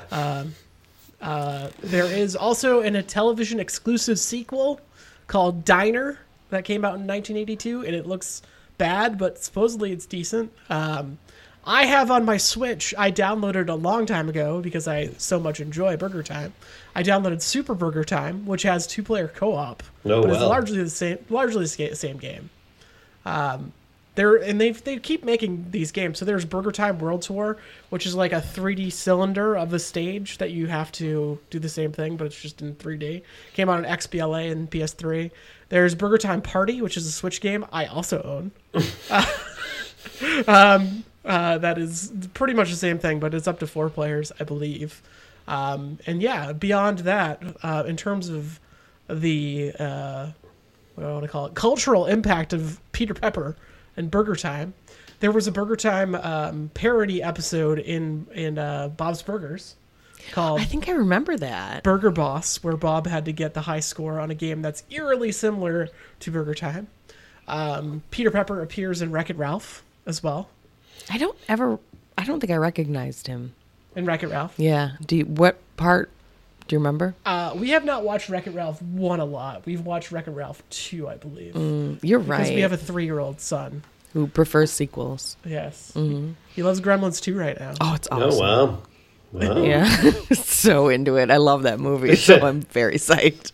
Uh, 1.21 1.69
there 1.81 2.05
is 2.05 2.35
also 2.35 2.81
Intellivision 2.81 3.59
exclusive 3.59 4.17
sequel 4.19 4.79
called 5.27 5.65
Diner 5.65 6.17
that 6.49 6.63
came 6.63 6.85
out 6.85 6.95
in 6.95 7.05
1982, 7.05 7.85
and 7.85 7.93
it 7.95 8.05
looks 8.07 8.41
bad, 8.79 9.19
but 9.19 9.37
supposedly 9.37 9.91
it's 9.91 10.07
decent. 10.07 10.51
Um, 10.71 11.19
I 11.63 11.85
have 11.85 12.09
on 12.09 12.25
my 12.25 12.37
Switch. 12.37 12.95
I 12.97 13.11
downloaded 13.11 13.69
a 13.69 13.75
long 13.75 14.07
time 14.07 14.27
ago 14.27 14.59
because 14.59 14.87
I 14.87 15.09
so 15.19 15.39
much 15.39 15.59
enjoy 15.59 15.97
Burger 15.97 16.23
Time. 16.23 16.53
I 16.95 17.03
downloaded 17.03 17.43
Super 17.43 17.75
Burger 17.75 18.03
Time, 18.03 18.47
which 18.47 18.63
has 18.63 18.87
two-player 18.87 19.27
co-op, 19.27 19.83
Oh, 20.05 20.23
but 20.23 20.31
it's 20.31 20.41
largely 20.41 20.81
the 20.81 20.89
same. 20.89 21.19
Largely 21.29 21.65
the 21.65 21.95
same 21.95 22.17
game. 22.17 22.49
Um, 23.25 23.73
there 24.15 24.35
and 24.37 24.59
they 24.59 24.71
they 24.71 24.97
keep 24.97 25.23
making 25.23 25.67
these 25.69 25.91
games. 25.91 26.17
So 26.17 26.25
there's 26.25 26.43
Burger 26.43 26.71
Time 26.71 26.97
World 26.99 27.21
Tour, 27.21 27.57
which 27.89 28.05
is 28.05 28.15
like 28.15 28.33
a 28.33 28.41
3D 28.41 28.91
cylinder 28.91 29.55
of 29.55 29.71
a 29.73 29.79
stage 29.79 30.39
that 30.39 30.51
you 30.51 30.67
have 30.67 30.91
to 30.93 31.39
do 31.49 31.59
the 31.59 31.69
same 31.69 31.91
thing, 31.91 32.17
but 32.17 32.25
it's 32.25 32.41
just 32.41 32.61
in 32.61 32.75
3D. 32.75 33.21
Came 33.53 33.69
out 33.69 33.77
on 33.77 33.85
XBLA 33.85 34.51
and 34.51 34.69
PS3. 34.69 35.31
There's 35.69 35.95
Burger 35.95 36.17
Time 36.17 36.41
Party, 36.41 36.81
which 36.81 36.97
is 36.97 37.05
a 37.05 37.11
Switch 37.11 37.41
game 37.41 37.65
I 37.71 37.85
also 37.85 38.21
own. 38.23 38.51
um, 40.47 41.03
uh, 41.25 41.57
that 41.59 41.77
is 41.77 42.11
pretty 42.33 42.53
much 42.53 42.69
the 42.69 42.75
same 42.75 42.97
thing, 42.99 43.19
but 43.19 43.33
it's 43.33 43.47
up 43.47 43.59
to 43.59 43.67
four 43.67 43.89
players, 43.89 44.31
I 44.39 44.43
believe. 44.43 45.01
Um, 45.47 45.99
and 46.05 46.21
yeah, 46.21 46.53
beyond 46.53 46.99
that, 46.99 47.41
uh, 47.63 47.83
in 47.87 47.97
terms 47.97 48.29
of 48.29 48.59
the 49.07 49.73
uh, 49.79 50.31
what 50.95 51.03
do 51.03 51.09
I 51.09 51.13
want 51.13 51.23
to 51.23 51.29
call 51.29 51.45
it 51.47 51.55
cultural 51.55 52.05
impact 52.05 52.53
of 52.53 52.79
Peter 52.91 53.13
Pepper 53.13 53.55
and 53.97 54.11
Burger 54.11 54.35
Time, 54.35 54.73
there 55.19 55.31
was 55.31 55.47
a 55.47 55.51
Burger 55.51 55.75
Time 55.75 56.15
um, 56.15 56.71
parody 56.73 57.21
episode 57.21 57.79
in 57.79 58.27
in 58.33 58.57
uh, 58.57 58.89
Bob's 58.89 59.21
Burgers 59.21 59.75
called 60.31 60.59
I 60.61 60.63
think 60.63 60.87
I 60.89 60.93
remember 60.93 61.37
that. 61.37 61.83
Burger 61.83 62.11
Boss, 62.11 62.57
where 62.63 62.75
Bob 62.77 63.07
had 63.07 63.25
to 63.25 63.31
get 63.31 63.53
the 63.53 63.61
high 63.61 63.79
score 63.79 64.19
on 64.19 64.31
a 64.31 64.35
game 64.35 64.61
that's 64.61 64.83
eerily 64.89 65.31
similar 65.31 65.89
to 66.21 66.31
Burger 66.31 66.53
Time. 66.55 66.87
Um, 67.47 68.03
Peter 68.11 68.29
Pepper 68.31 68.61
appears 68.61 69.01
in 69.01 69.11
Wreck 69.11 69.29
It 69.29 69.37
Ralph 69.37 69.83
as 70.05 70.21
well. 70.21 70.49
I 71.09 71.17
don't 71.17 71.37
ever. 71.47 71.79
I 72.17 72.25
don't 72.25 72.39
think 72.39 72.51
I 72.51 72.57
recognized 72.57 73.27
him. 73.27 73.53
In 73.95 74.05
Wreck 74.05 74.21
It 74.23 74.27
Ralph, 74.27 74.53
Yeah. 74.57 74.91
Do 75.05 75.17
you, 75.17 75.25
what 75.25 75.57
part? 75.77 76.11
Do 76.67 76.75
you 76.75 76.79
remember? 76.79 77.15
uh, 77.25 77.53
we 77.55 77.71
have 77.71 77.83
not 77.83 78.03
watched 78.03 78.29
Wreck 78.29 78.45
It 78.45 78.51
Ralph 78.51 78.79
one 78.83 79.19
a 79.19 79.25
lot. 79.25 79.65
We've 79.65 79.81
watched 79.81 80.11
Wreck 80.11 80.27
It 80.27 80.31
Ralph 80.31 80.61
two, 80.69 81.07
I 81.09 81.15
believe, 81.15 81.55
You're 82.03 82.19
because 82.19 82.29
right. 82.29 82.37
Because 82.37 82.51
we 82.51 82.61
have 82.61 82.71
a 82.73 82.77
three-year-old 82.77 83.41
son. 83.41 83.81
Who 84.13 84.27
prefers 84.27 84.71
sequels? 84.71 85.37
Yes, 85.43 85.91
he 85.95 86.63
loves 86.63 86.81
Gremlins 86.81 87.21
2 87.21 87.37
right 87.37 87.59
now. 87.59 87.73
Oh, 87.81 87.93
it's 87.95 88.07
awesome. 88.11 88.29
oh 88.31 88.39
wow, 88.39 88.81
wow. 89.31 89.61
Yeah. 89.61 89.87
so 90.31 90.89
into 90.89 91.17
it. 91.17 91.29
I 91.31 91.37
love 91.37 91.63
that 91.63 91.79
movie. 91.79 92.15
So 92.15 92.39
I'm 92.45 92.61
very 92.61 92.95
psyched. 92.95 93.51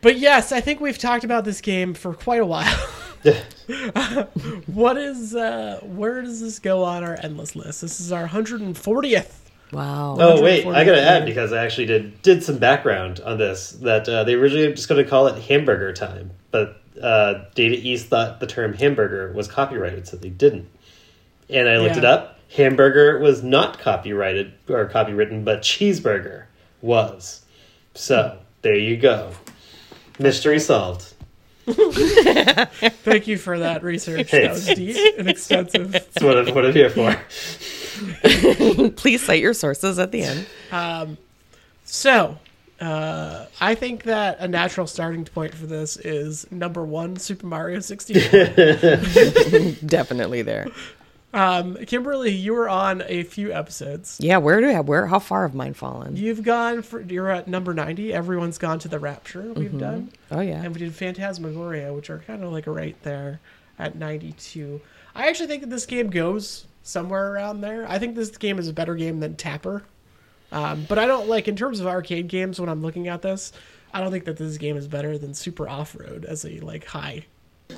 But 0.00 0.18
yes, 0.18 0.52
I 0.52 0.60
think 0.60 0.80
we've 0.80 0.98
talked 0.98 1.24
about 1.24 1.44
this 1.44 1.60
game 1.60 1.94
for 1.94 2.14
quite 2.14 2.40
a 2.40 2.46
while. 2.46 2.76
what 4.66 4.96
is 4.96 5.34
uh 5.34 5.80
where 5.82 6.22
does 6.22 6.40
this 6.40 6.60
go 6.60 6.84
on 6.84 7.02
our 7.02 7.18
endless 7.22 7.56
list? 7.56 7.80
This 7.80 8.00
is 8.00 8.12
our 8.12 8.28
140th. 8.28 9.32
Wow. 9.72 10.16
Oh 10.18 10.42
wait, 10.42 10.64
I 10.66 10.84
gotta 10.84 11.02
add 11.02 11.26
because 11.26 11.52
I 11.52 11.64
actually 11.64 11.86
did 11.86 12.22
did 12.22 12.42
some 12.42 12.58
background 12.58 13.20
on 13.20 13.36
this. 13.38 13.72
That 13.72 14.08
uh, 14.08 14.24
they 14.24 14.34
originally 14.34 14.68
were 14.68 14.74
just 14.74 14.88
going 14.88 15.02
to 15.02 15.08
call 15.08 15.26
it 15.26 15.42
Hamburger 15.42 15.92
Time, 15.92 16.30
but 16.50 16.80
uh, 17.02 17.44
Data 17.54 17.74
East 17.76 18.06
thought 18.06 18.40
the 18.40 18.46
term 18.46 18.72
hamburger 18.72 19.32
was 19.32 19.46
copyrighted, 19.46 20.08
so 20.08 20.16
they 20.16 20.30
didn't. 20.30 20.68
And 21.50 21.68
I 21.68 21.76
looked 21.78 21.96
Yeah. 21.96 21.98
it 21.98 22.04
up. 22.04 22.37
Hamburger 22.54 23.18
was 23.18 23.42
not 23.42 23.78
copyrighted 23.78 24.52
or 24.68 24.88
copywritten, 24.88 25.44
but 25.44 25.60
cheeseburger 25.60 26.44
was. 26.80 27.44
So 27.94 28.38
there 28.62 28.76
you 28.76 28.96
go. 28.96 29.32
Mystery 30.18 30.58
solved. 30.58 31.14
Thank 31.66 33.26
you 33.26 33.36
for 33.36 33.58
that 33.58 33.82
research. 33.82 34.30
That 34.30 34.50
was 34.50 34.66
deep 34.66 35.18
and 35.18 35.28
extensive. 35.28 35.92
That's 35.92 36.22
what 36.22 36.38
I'm, 36.38 36.54
what 36.54 36.64
I'm 36.64 36.72
here 36.72 36.90
for. 36.90 37.14
Please 38.96 39.22
cite 39.24 39.42
your 39.42 39.52
sources 39.54 39.98
at 39.98 40.10
the 40.12 40.22
end. 40.22 40.46
So, 41.84 42.38
uh, 42.80 43.46
I 43.60 43.74
think 43.74 44.04
that 44.04 44.38
a 44.38 44.46
natural 44.46 44.86
starting 44.86 45.24
point 45.24 45.54
for 45.54 45.66
this 45.66 45.96
is 45.96 46.46
number 46.50 46.84
one, 46.84 47.16
Super 47.16 47.46
Mario 47.46 47.80
64. 47.80 48.30
Definitely 49.86 50.42
there. 50.42 50.68
Um, 51.34 51.76
Kimberly, 51.86 52.30
you 52.30 52.54
were 52.54 52.68
on 52.68 53.02
a 53.06 53.22
few 53.22 53.52
episodes. 53.52 54.18
Yeah. 54.20 54.38
Where 54.38 54.60
do 54.60 54.68
I? 54.68 54.80
Where? 54.80 55.06
How 55.06 55.18
far 55.18 55.42
have 55.42 55.54
mine 55.54 55.74
fallen? 55.74 56.16
You've 56.16 56.42
gone 56.42 56.82
for 56.82 57.00
you're 57.00 57.30
at 57.30 57.48
number 57.48 57.74
90. 57.74 58.12
Everyone's 58.14 58.58
gone 58.58 58.78
to 58.80 58.88
the 58.88 58.98
Rapture. 58.98 59.52
We've 59.52 59.78
done. 59.78 60.10
Oh 60.30 60.40
yeah. 60.40 60.62
and 60.62 60.74
we 60.74 60.80
did 60.80 60.94
Phantasmagoria, 60.94 61.92
which 61.92 62.10
are 62.10 62.18
kind 62.26 62.42
of 62.42 62.52
like 62.52 62.66
right 62.66 63.00
there 63.02 63.40
at 63.78 63.96
92. 63.96 64.80
I 65.14 65.28
actually 65.28 65.48
think 65.48 65.62
that 65.62 65.70
this 65.70 65.86
game 65.86 66.10
goes 66.10 66.66
somewhere 66.82 67.32
around 67.32 67.60
there. 67.60 67.86
I 67.88 67.98
think 67.98 68.14
this 68.14 68.36
game 68.36 68.58
is 68.58 68.68
a 68.68 68.72
better 68.72 68.94
game 68.94 69.20
than 69.20 69.36
Tapper. 69.36 69.82
Um, 70.50 70.86
but 70.88 70.98
I 70.98 71.06
don't 71.06 71.28
like 71.28 71.46
in 71.46 71.56
terms 71.56 71.80
of 71.80 71.86
arcade 71.86 72.28
games 72.28 72.58
when 72.58 72.70
I'm 72.70 72.80
looking 72.82 73.08
at 73.08 73.20
this. 73.20 73.52
I 73.92 74.00
don't 74.00 74.10
think 74.10 74.24
that 74.24 74.36
this 74.38 74.56
game 74.56 74.76
is 74.76 74.88
better 74.88 75.18
than 75.18 75.34
Super 75.34 75.68
Off 75.68 75.94
Road 75.94 76.24
as 76.24 76.44
a 76.44 76.60
like 76.60 76.86
high. 76.86 77.26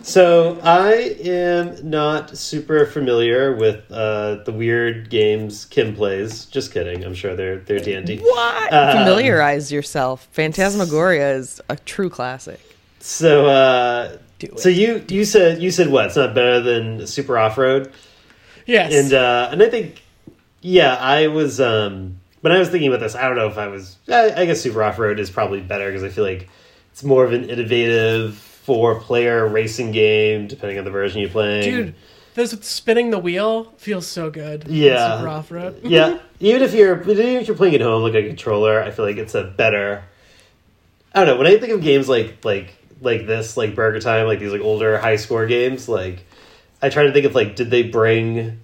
So 0.03 0.59
I 0.63 1.17
am 1.25 1.89
not 1.89 2.37
super 2.37 2.87
familiar 2.87 3.55
with 3.55 3.91
uh, 3.91 4.37
the 4.45 4.53
weird 4.53 5.11
games 5.11 5.65
Kim 5.67 5.95
plays. 5.95 6.47
Just 6.47 6.73
kidding. 6.73 7.05
I'm 7.05 7.15
sure 7.15 7.37
they're 7.37 7.59
they're 7.59 7.81
dandy. 7.81 8.19
What? 8.19 8.73
Um, 8.73 8.97
Familiarize 9.05 9.71
yourself. 9.71 10.27
Phantasmagoria 10.33 11.35
is 11.35 11.61
a 11.69 11.77
true 11.77 12.09
classic. 12.09 12.61
So 13.01 13.47
uh, 13.47 14.17
Do 14.39 14.49
so 14.57 14.69
you 14.69 15.05
you 15.09 15.25
said 15.25 15.61
you 15.61 15.71
said 15.71 15.89
what? 15.91 16.07
It's 16.07 16.17
not 16.17 16.35
better 16.35 16.61
than 16.61 17.07
Super 17.07 17.37
Off 17.39 17.59
Road, 17.59 17.93
Yes. 18.67 18.95
and 18.95 19.13
uh, 19.13 19.49
and 19.53 19.63
I 19.63 19.69
think 19.69 20.03
yeah, 20.63 20.97
I 20.97 21.27
was 21.29 21.61
um, 21.61 22.21
when 22.41 22.53
I 22.53 22.59
was 22.59 22.69
thinking 22.69 22.89
about 22.89 23.01
this. 23.01 23.15
I 23.15 23.23
don't 23.29 23.37
know 23.37 23.49
if 23.49 23.59
I 23.59 23.67
was. 23.69 23.97
I, 24.09 24.33
I 24.43 24.47
guess 24.47 24.61
Super 24.61 24.83
Off 24.83 24.99
Road 24.99 25.19
is 25.21 25.31
probably 25.31 25.61
better 25.61 25.87
because 25.89 26.05
I 26.05 26.09
feel 26.09 26.25
like 26.25 26.49
it's 26.93 27.05
more 27.05 27.25
of 27.25 27.33
an 27.33 27.49
innovative 27.51 28.47
four 28.71 29.01
player 29.01 29.49
racing 29.49 29.91
game, 29.91 30.47
depending 30.47 30.79
on 30.79 30.85
the 30.85 30.93
version 30.93 31.21
you're 31.21 31.29
playing. 31.29 31.65
Dude, 31.65 31.95
this 32.35 32.53
spinning 32.61 33.11
the 33.11 33.19
wheel 33.19 33.65
feels 33.79 34.07
so 34.07 34.31
good. 34.31 34.69
Yeah. 34.69 35.17
Super 35.17 35.29
Off 35.29 35.51
Road. 35.51 35.81
yeah, 35.83 36.21
even 36.39 36.63
if 36.63 36.73
you're 36.73 37.03
even 37.03 37.27
if 37.27 37.49
you're 37.49 37.57
playing 37.57 37.75
at 37.75 37.81
home 37.81 38.05
like 38.05 38.15
a 38.15 38.25
controller, 38.29 38.81
I 38.81 38.93
feel 38.93 39.05
like 39.05 39.17
it's 39.17 39.35
a 39.35 39.43
better. 39.43 40.05
I 41.13 41.19
don't 41.19 41.27
know. 41.27 41.37
When 41.37 41.49
I 41.49 41.59
think 41.59 41.73
of 41.73 41.83
games 41.83 42.09
like 42.09 42.45
like 42.45 42.77
like 43.01 43.27
this, 43.27 43.57
like 43.57 43.75
Burger 43.75 43.99
Time, 43.99 44.29
like 44.29 44.39
these 44.39 44.53
like 44.53 44.61
older 44.61 44.99
high 44.99 45.17
score 45.17 45.49
games, 45.49 45.89
like 45.89 46.25
I 46.81 46.91
try 46.91 47.03
to 47.03 47.13
think 47.13 47.27
of 47.27 47.35
like 47.35 47.57
did 47.57 47.73
they 47.73 47.83
bring 47.83 48.61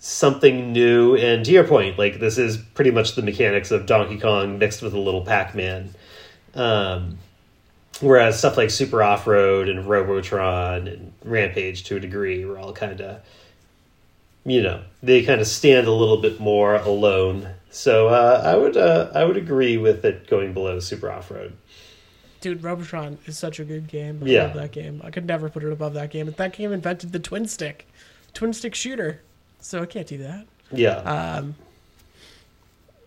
something 0.00 0.72
new? 0.72 1.14
And 1.14 1.44
to 1.44 1.52
your 1.52 1.62
point, 1.62 2.00
like 2.00 2.18
this 2.18 2.36
is 2.36 2.56
pretty 2.56 2.90
much 2.90 3.14
the 3.14 3.22
mechanics 3.22 3.70
of 3.70 3.86
Donkey 3.86 4.18
Kong 4.18 4.58
mixed 4.58 4.82
with 4.82 4.92
a 4.92 4.98
little 4.98 5.24
Pac 5.24 5.54
Man. 5.54 5.94
Um, 6.52 7.18
whereas 8.02 8.38
stuff 8.38 8.56
like 8.56 8.70
Super 8.70 9.02
Off 9.02 9.26
Road 9.26 9.68
and 9.68 9.88
Robotron 9.88 10.88
and 10.88 11.12
Rampage 11.24 11.84
to 11.84 11.96
a 11.96 12.00
degree 12.00 12.44
were 12.44 12.58
all 12.58 12.72
kind 12.72 13.00
of, 13.00 13.20
you 14.44 14.62
know, 14.62 14.82
they 15.02 15.22
kind 15.24 15.40
of 15.40 15.46
stand 15.46 15.86
a 15.86 15.92
little 15.92 16.16
bit 16.18 16.38
more 16.40 16.76
alone. 16.76 17.48
So 17.70 18.08
uh, 18.08 18.42
I 18.44 18.56
would 18.56 18.76
uh, 18.76 19.10
I 19.14 19.24
would 19.24 19.36
agree 19.36 19.76
with 19.76 20.04
it 20.04 20.28
going 20.28 20.52
below 20.52 20.78
Super 20.80 21.10
Off 21.10 21.30
Road. 21.30 21.52
Dude, 22.40 22.62
Robotron 22.62 23.18
is 23.26 23.38
such 23.38 23.58
a 23.60 23.64
good 23.64 23.88
game. 23.88 24.20
I 24.22 24.26
Yeah. 24.26 24.42
love 24.44 24.54
that 24.54 24.72
game. 24.72 25.00
I 25.04 25.10
could 25.10 25.26
never 25.26 25.48
put 25.48 25.64
it 25.64 25.72
above 25.72 25.94
that 25.94 26.10
game. 26.10 26.32
That 26.36 26.52
game 26.52 26.72
invented 26.72 27.12
the 27.12 27.18
twin 27.18 27.46
stick, 27.48 27.86
twin 28.34 28.52
stick 28.52 28.74
shooter. 28.74 29.20
So 29.60 29.82
I 29.82 29.86
can't 29.86 30.06
do 30.06 30.18
that. 30.18 30.46
Yeah, 30.70 30.96
Um, 30.98 31.54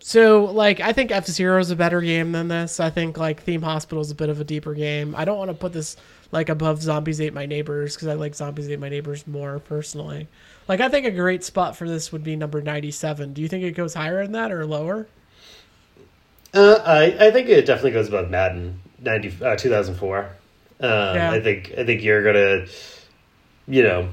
so 0.09 0.45
like 0.45 0.79
I 0.79 0.91
think 0.91 1.11
F 1.11 1.27
Zero 1.27 1.59
is 1.59 1.69
a 1.69 1.75
better 1.75 2.01
game 2.01 2.31
than 2.31 2.47
this. 2.47 2.79
I 2.79 2.89
think 2.89 3.19
like 3.19 3.43
Theme 3.43 3.61
Hospital 3.61 4.01
is 4.01 4.09
a 4.09 4.15
bit 4.15 4.29
of 4.29 4.39
a 4.41 4.43
deeper 4.43 4.73
game. 4.73 5.13
I 5.15 5.23
don't 5.23 5.37
want 5.37 5.51
to 5.51 5.53
put 5.53 5.71
this 5.71 5.97
like 6.31 6.49
above 6.49 6.81
Zombies 6.81 7.21
Ate 7.21 7.31
My 7.31 7.45
Neighbors 7.45 7.93
because 7.95 8.07
I 8.07 8.13
like 8.15 8.33
Zombies 8.33 8.67
Ate 8.71 8.79
My 8.79 8.89
Neighbors 8.89 9.27
more 9.27 9.59
personally. 9.59 10.27
Like 10.67 10.79
I 10.81 10.89
think 10.89 11.05
a 11.05 11.11
great 11.11 11.43
spot 11.43 11.75
for 11.77 11.87
this 11.87 12.11
would 12.11 12.23
be 12.23 12.35
number 12.35 12.59
ninety 12.59 12.89
seven. 12.89 13.33
Do 13.33 13.41
you 13.43 13.47
think 13.47 13.63
it 13.63 13.73
goes 13.73 13.93
higher 13.93 14.23
than 14.23 14.31
that 14.31 14.51
or 14.51 14.65
lower? 14.65 15.07
uh, 16.53 16.79
I 16.85 17.27
I 17.27 17.31
think 17.31 17.49
it 17.49 17.65
definitely 17.67 17.91
goes 17.91 18.07
above 18.07 18.31
Madden 18.31 18.81
ninety 18.99 19.31
uh, 19.43 19.55
two 19.55 19.69
thousand 19.69 19.95
four. 19.95 20.31
Um, 20.79 20.89
Yeah. 21.13 21.31
I 21.31 21.39
think 21.39 21.73
I 21.77 21.85
think 21.85 22.01
you're 22.03 22.23
gonna, 22.23 22.65
you 23.67 23.83
know, 23.83 24.09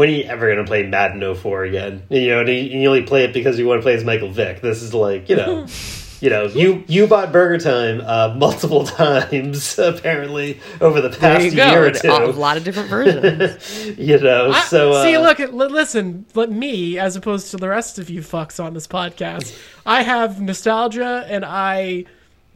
when 0.00 0.08
are 0.08 0.12
you 0.12 0.24
ever 0.24 0.48
gonna 0.48 0.66
play 0.66 0.82
Madden 0.82 1.34
04 1.34 1.64
again? 1.64 2.02
You 2.08 2.28
know, 2.30 2.40
and 2.40 2.48
you, 2.48 2.54
and 2.54 2.82
you 2.82 2.88
only 2.88 3.02
play 3.02 3.24
it 3.24 3.34
because 3.34 3.58
you 3.58 3.66
want 3.66 3.80
to 3.80 3.82
play 3.82 3.92
as 3.92 4.02
Michael 4.02 4.30
Vick. 4.30 4.62
This 4.62 4.80
is 4.80 4.94
like, 4.94 5.28
you 5.28 5.36
know, 5.36 5.66
you 6.22 6.30
know, 6.30 6.46
you 6.46 6.82
you 6.88 7.06
bought 7.06 7.32
Burger 7.32 7.58
Time 7.62 8.00
uh, 8.00 8.34
multiple 8.34 8.86
times 8.86 9.78
apparently 9.78 10.58
over 10.80 11.02
the 11.02 11.10
past 11.10 11.52
year 11.54 11.84
or 11.86 12.22
A 12.22 12.30
lot 12.32 12.56
of 12.56 12.64
different 12.64 12.88
versions. 12.96 13.98
you 13.98 14.18
know, 14.18 14.52
I- 14.52 14.62
so 14.62 14.92
uh, 14.92 15.02
see, 15.04 15.18
look, 15.18 15.38
listen, 15.38 16.24
but 16.32 16.50
me 16.50 16.98
as 16.98 17.14
opposed 17.14 17.50
to 17.50 17.58
the 17.58 17.68
rest 17.68 17.98
of 17.98 18.08
you 18.08 18.22
fucks 18.22 18.58
on 18.58 18.72
this 18.72 18.86
podcast, 18.86 19.54
I 19.84 20.00
have 20.02 20.40
nostalgia 20.40 21.26
and 21.28 21.44
I 21.44 22.06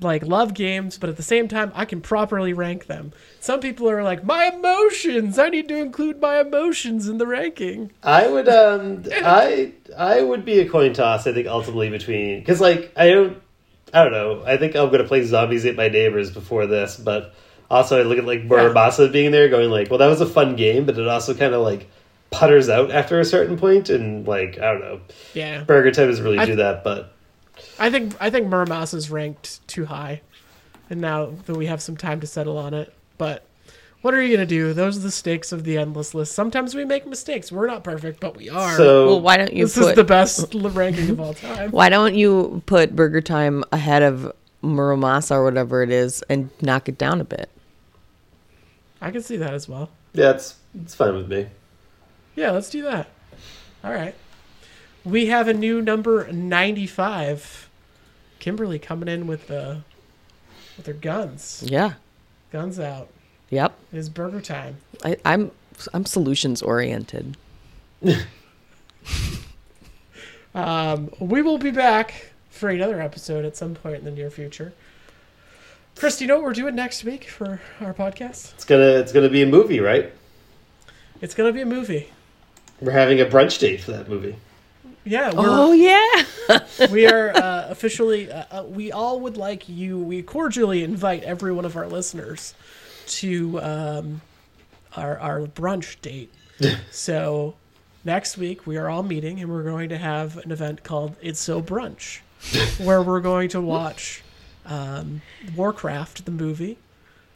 like 0.01 0.25
love 0.27 0.55
games, 0.55 0.99
but 0.99 1.09
at 1.09 1.17
the 1.17 1.23
same 1.23 1.49
time, 1.49 1.71
I 1.75 1.85
can 1.85 2.01
properly 2.01 2.53
rank 2.53 2.87
them. 2.87 3.13
Some 3.41 3.61
people 3.61 3.89
are 3.89 4.03
like, 4.03 4.25
my 4.25 4.47
emotions. 4.53 5.39
I 5.39 5.49
need 5.49 5.69
to 5.69 5.77
include 5.77 6.21
my 6.21 6.41
emotions 6.41 7.09
in 7.09 7.19
the 7.19 7.27
ranking. 7.27 7.93
I 8.03 8.27
would 8.27 8.49
um 8.49 9.05
I 9.13 9.73
I 9.97 10.21
would 10.23 10.45
be 10.45 10.59
a 10.61 10.69
coin 10.69 10.93
toss. 10.93 11.27
I 11.27 11.33
think 11.33 11.47
ultimately 11.47 11.91
between 11.91 12.41
because 12.41 12.61
like 12.61 12.93
I 12.97 13.09
don't 13.11 13.41
I 13.93 14.03
don't 14.03 14.13
know. 14.13 14.43
I 14.45 14.57
think 14.57 14.75
I'm 14.75 14.91
gonna 14.91 15.05
play 15.05 15.23
Zombies 15.23 15.65
Ate 15.65 15.77
My 15.77 15.89
Neighbors 15.89 16.31
before 16.31 16.67
this, 16.67 16.97
but 16.97 17.33
also 17.71 17.99
I 17.99 18.03
look 18.03 18.19
at 18.19 18.25
like 18.25 18.43
Muramasa 18.43 19.11
being 19.13 19.31
there, 19.31 19.49
going 19.49 19.71
like, 19.71 19.89
well, 19.91 19.99
that 19.99 20.09
was 20.09 20.21
a 20.21 20.27
fun 20.27 20.57
game, 20.57 20.85
but 20.85 20.99
it 20.99 21.07
also 21.09 21.35
kind 21.35 21.55
of 21.55 21.63
like 21.63 21.89
putters 22.31 22.69
out 22.69 22.91
after 22.91 23.21
a 23.21 23.25
certain 23.25 23.57
point, 23.57 23.89
and 23.91 24.27
like 24.27 24.59
I 24.59 24.73
don't 24.73 24.81
know, 24.81 25.01
Yeah, 25.35 25.63
Burger 25.63 25.93
Time 25.93 26.09
doesn't 26.09 26.25
really 26.25 26.39
I- 26.41 26.47
do 26.47 26.57
that, 26.57 26.83
but 26.83 27.14
I 27.79 27.91
think 27.91 28.15
I 28.21 28.31
think 28.31 28.49
Muramasa 28.49 28.95
is 28.95 29.11
ranked 29.11 29.67
too 29.69 29.87
high, 29.87 30.21
and 30.91 31.01
now 31.01 31.33
that 31.47 31.55
we 31.55 31.67
have 31.67 31.81
some 31.83 31.97
time 31.97 32.21
to 32.21 32.27
settle 32.27 32.59
on 32.59 32.75
it, 32.75 32.93
but. 33.19 33.47
What 34.03 34.13
are 34.13 34.21
you 34.21 34.37
gonna 34.37 34.45
do? 34.45 34.75
Those 34.75 34.99
are 34.99 35.01
the 35.01 35.11
stakes 35.11 35.51
of 35.51 35.65
the 35.65 35.79
endless 35.79 36.13
list. 36.13 36.33
Sometimes 36.35 36.75
we 36.75 36.85
make 36.85 37.07
mistakes. 37.07 37.51
We're 37.51 37.67
not 37.67 37.83
perfect, 37.83 38.21
but 38.21 38.37
we 38.37 38.51
are. 38.51 38.77
so 38.77 39.07
well, 39.07 39.21
why 39.23 39.39
don't 39.39 39.55
you 39.55 39.65
this 39.65 39.79
is 39.79 39.95
the 39.95 40.05
best 40.05 40.53
ranking 40.55 41.09
of 41.09 41.21
all 41.21 41.33
time. 41.33 41.71
Why 41.71 41.89
don't 41.89 42.15
you 42.15 42.63
put 42.67 42.95
Burger 42.95 43.23
Time 43.23 43.65
ahead 43.73 44.03
of 44.03 44.31
Muramasa 44.63 45.31
or 45.31 45.45
whatever 45.45 45.83
it 45.83 45.91
is 45.91 46.23
and 46.29 46.51
knock 46.61 46.87
it 46.91 46.99
down 46.99 47.19
a 47.19 47.25
bit? 47.25 47.49
I 49.01 49.11
can 49.11 49.23
see 49.23 49.39
that 49.39 49.55
as 49.55 49.71
well. 49.71 49.89
yeah, 50.13 50.33
it's 50.33 50.57
it's 50.83 50.95
fine 50.95 51.15
with 51.15 51.31
me. 51.31 51.47
Yeah, 52.37 52.51
let's 52.51 52.69
do 52.69 52.83
that. 52.83 53.09
All 53.83 53.91
right. 53.93 54.15
We 55.05 55.27
have 55.27 55.49
a 55.49 55.55
new 55.55 55.83
number 55.83 56.31
95. 56.33 57.69
Kimberly 58.39 58.79
coming 58.79 59.09
in 59.09 59.27
with 59.27 59.49
the 59.49 59.83
with 60.77 60.87
her 60.87 60.93
guns. 60.93 61.63
Yeah. 61.67 61.95
Guns 62.53 62.79
out. 62.81 63.09
Yep. 63.51 63.75
It 63.93 63.99
is 63.99 64.09
burger 64.09 64.41
time. 64.41 64.79
I, 65.05 65.17
I'm 65.25 65.51
I'm 65.93 66.07
solutions 66.07 66.63
oriented. 66.63 67.37
Um, 70.55 71.11
we 71.19 71.43
will 71.43 71.59
be 71.59 71.73
back 71.73 72.31
for 72.49 72.69
another 72.69 73.01
episode 73.01 73.45
at 73.45 73.57
some 73.57 73.75
point 73.75 73.97
in 73.97 74.05
the 74.05 74.13
near 74.13 74.31
future. 74.31 74.73
Chris, 75.97 76.19
do 76.19 76.25
you 76.25 76.29
know 76.29 76.37
what 76.37 76.45
we're 76.45 76.53
doing 76.53 76.77
next 76.77 77.03
week 77.03 77.25
for 77.25 77.61
our 77.81 77.93
podcast? 77.93 78.55
It's 78.55 78.65
gonna 78.65 78.85
it's 79.01 79.11
gonna 79.11 79.29
be 79.29 79.43
a 79.43 79.47
movie, 79.47 79.81
right? 79.81 80.13
It's 81.21 81.35
going 81.35 81.49
to 81.49 81.55
be 81.55 81.63
a 81.63 81.67
movie. 81.67 82.11
We're 82.81 82.93
having 82.93 83.21
a 83.21 83.25
brunch 83.25 83.59
date 83.59 83.81
for 83.81 83.93
that 83.93 84.09
movie. 84.09 84.37
Yeah, 85.05 85.33
we're, 85.35 85.45
Oh 85.47 85.73
yeah. 85.73 86.89
we 86.91 87.07
are 87.07 87.31
uh, 87.37 87.67
officially 87.69 88.31
uh, 88.33 88.45
uh, 88.51 88.65
we 88.65 88.91
all 88.91 89.21
would 89.21 89.37
like 89.37 89.69
you 89.69 89.99
we 89.99 90.23
cordially 90.23 90.83
invite 90.83 91.23
every 91.25 91.53
one 91.53 91.65
of 91.65 91.77
our 91.77 91.87
listeners 91.87 92.55
to 93.07 93.61
um, 93.61 94.21
our, 94.97 95.19
our 95.19 95.41
brunch 95.43 96.01
date. 96.01 96.33
So 96.91 97.55
next 98.05 98.39
week 98.39 98.67
we 98.67 98.77
are 98.77 98.89
all 98.89 99.03
meeting 99.03 99.41
and 99.41 99.51
we're 99.51 99.65
going 99.65 99.89
to 99.89 99.99
have 99.99 100.37
an 100.39 100.53
event 100.53 100.85
called 100.85 101.17
it's 101.21 101.41
so 101.41 101.61
brunch 101.61 102.21
where 102.85 103.03
we're 103.03 103.21
going 103.21 103.49
to 103.51 103.61
watch 103.61 104.23
um, 104.65 105.21
warcraft 105.57 106.25
the 106.25 106.31
movie. 106.31 106.79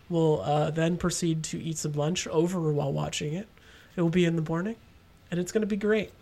We'll 0.08 0.40
uh, 0.40 0.70
then 0.70 0.96
proceed 0.96 1.42
to 1.44 1.60
eat 1.62 1.76
some 1.78 1.92
lunch 1.92 2.26
over 2.28 2.72
while 2.72 2.92
watching 2.92 3.34
it. 3.34 3.48
It 3.96 4.00
will 4.02 4.08
be 4.08 4.24
in 4.24 4.36
the 4.36 4.42
morning 4.48 4.76
and 5.30 5.38
it's 5.40 5.52
going 5.52 5.62
to 5.62 5.66
be 5.66 5.76
great 5.76 6.12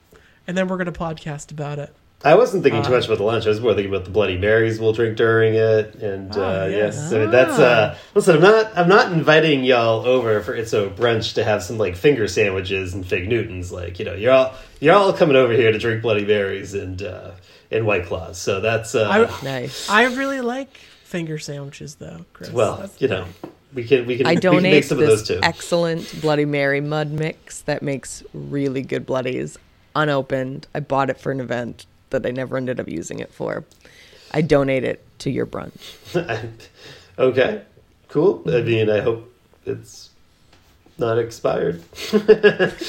and 0.47 0.57
then 0.57 0.69
we're 0.69 0.77
going 0.77 0.93
to 0.93 0.99
podcast 0.99 1.51
about 1.51 1.79
it 1.79 1.95
I 2.25 2.35
wasn't 2.35 2.63
thinking 2.63 2.83
too 2.83 2.89
Uh, 2.89 2.93
much 2.97 3.05
about 3.07 3.19
the 3.19 3.25
lunch. 3.25 3.45
I 3.45 3.51
was 3.51 3.61
more 3.61 3.75
thinking 3.75 3.93
about 3.95 4.07
the 4.07 4.11
Bloody 4.11 4.39
Marys 4.39 4.81
we'll 4.81 4.95
drink 4.95 5.19
during 5.19 5.55
it, 5.55 5.97
and 5.97 6.33
Ah, 6.35 6.63
uh, 6.63 6.67
yes. 6.67 6.97
yes, 6.97 7.13
I 7.13 7.19
mean, 7.19 7.31
that's 7.31 7.59
uh, 7.59 7.97
listen. 8.15 8.37
I'm 8.37 8.41
not. 8.43 8.73
I'm 8.75 8.89
not 8.89 9.13
inviting 9.13 9.65
y'all 9.65 10.05
over 10.07 10.41
for 10.41 10.55
it's 10.55 10.73
a 10.73 10.87
brunch 10.89 11.35
to 11.35 11.45
have 11.45 11.63
some 11.63 11.77
like 11.77 11.95
finger 11.95 12.27
sandwiches 12.27 12.95
and 12.95 13.07
fig 13.07 13.29
Newtons. 13.29 13.71
Like 13.71 13.99
you 13.99 14.07
know, 14.07 14.15
you're 14.15 14.33
all 14.33 14.55
you're 14.81 14.95
all 14.95 15.13
coming 15.13 15.37
over 15.37 15.53
here 15.53 15.71
to 15.71 15.79
drink 15.79 16.01
Bloody 16.01 16.25
Marys 16.25 16.73
and 16.73 17.01
uh, 17.03 17.33
and 17.71 17.87
White 17.87 18.07
Claws. 18.07 18.39
So 18.39 18.61
that's 18.63 18.95
uh, 18.95 19.09
I, 19.09 19.45
nice. 19.45 19.89
I 19.91 20.05
really 20.05 20.41
like 20.41 20.75
finger 21.05 21.39
sandwiches, 21.39 21.97
though, 21.97 22.25
Chris. 22.33 22.51
well, 22.51 22.77
That's- 22.79 23.01
you 23.01 23.09
know, 23.09 23.27
we 23.75 23.85
can 23.85 24.07
we 24.07 24.17
can 24.17 24.27
I 24.27 24.31
we 24.31 24.41
can 24.41 24.53
make 24.55 24.63
donate 24.63 24.85
some 24.87 24.99
of 25.01 25.07
those 25.07 25.29
this 25.29 25.37
too. 25.37 25.41
excellent 25.43 26.21
Bloody 26.23 26.47
Mary 26.47 26.81
mud 26.81 27.11
mix 27.11 27.61
that 27.63 27.83
makes 27.83 28.25
really 28.33 28.81
good 28.83 29.05
bloodies 29.05 29.59
unopened. 30.03 30.67
I 30.75 30.81
bought 30.81 31.11
it 31.11 31.19
for 31.19 31.33
an 31.33 31.41
event 31.41 31.87
that 32.11 32.25
I 32.27 32.31
never 32.31 32.57
ended 32.57 32.79
up 32.81 32.89
using 32.89 33.19
it 33.19 33.33
for. 33.33 33.65
I 34.33 34.43
donate 34.43 34.85
it 34.85 35.05
to 35.21 35.31
your 35.31 35.47
brunch. 35.47 35.95
okay, 37.19 37.63
cool. 38.09 38.43
I 38.47 38.61
mean, 38.63 38.91
I 38.91 39.01
hope 39.01 39.33
it's 39.65 40.11
not 40.99 41.19
expired. 41.19 41.83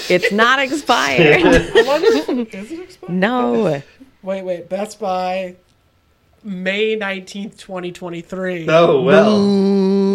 It's 0.10 0.32
not 0.32 0.60
expired. 0.68 1.44
I 1.46 1.84
wonder, 1.86 2.08
is 2.08 2.72
it 2.72 2.80
expired? 2.80 3.14
no. 3.14 3.82
Wait, 4.24 4.42
wait. 4.42 4.68
Best 4.68 5.00
Buy, 5.00 5.56
May 6.48 6.96
19th, 6.96 7.58
2023. 7.58 8.70
Oh 8.70 9.02
well. 9.02 9.38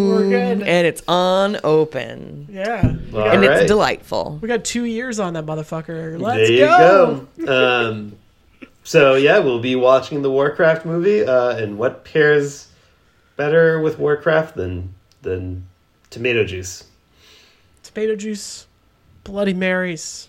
We're 0.08 0.30
good. 0.30 0.62
And 0.62 0.86
it's 0.86 1.02
unopened. 1.06 2.48
Yeah. 2.48 2.96
All 3.12 3.20
and 3.20 3.42
right. 3.42 3.50
it's 3.50 3.66
delightful. 3.66 4.38
we 4.40 4.48
got 4.48 4.64
two 4.64 4.84
years 4.84 5.20
on 5.20 5.34
that 5.34 5.44
motherfucker. 5.44 6.18
Let's 6.18 6.48
there 6.48 6.50
you 6.50 6.64
go. 6.64 7.28
go. 7.38 7.86
Um, 7.90 8.16
so 8.82 9.14
yeah, 9.14 9.40
we'll 9.40 9.60
be 9.60 9.76
watching 9.76 10.22
the 10.22 10.30
Warcraft 10.30 10.86
movie. 10.86 11.22
Uh, 11.22 11.50
and 11.50 11.76
what 11.76 12.02
pairs 12.06 12.68
better 13.36 13.78
with 13.82 13.98
Warcraft 13.98 14.56
than 14.56 14.94
than 15.20 15.66
tomato 16.08 16.44
juice? 16.44 16.84
Tomato 17.82 18.16
juice, 18.16 18.66
Bloody 19.24 19.52
Marys, 19.52 20.28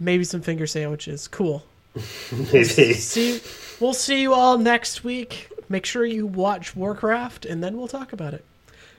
maybe 0.00 0.24
some 0.24 0.40
finger 0.40 0.66
sandwiches. 0.66 1.28
Cool. 1.28 1.62
Maybe. 2.52 2.64
See, 2.94 3.40
we'll 3.80 3.94
see 3.94 4.20
you 4.20 4.34
all 4.34 4.58
next 4.58 5.04
week. 5.04 5.48
Make 5.68 5.86
sure 5.86 6.04
you 6.04 6.26
watch 6.26 6.76
Warcraft, 6.76 7.46
and 7.46 7.62
then 7.62 7.76
we'll 7.76 7.88
talk 7.88 8.12
about 8.12 8.34
it 8.34 8.44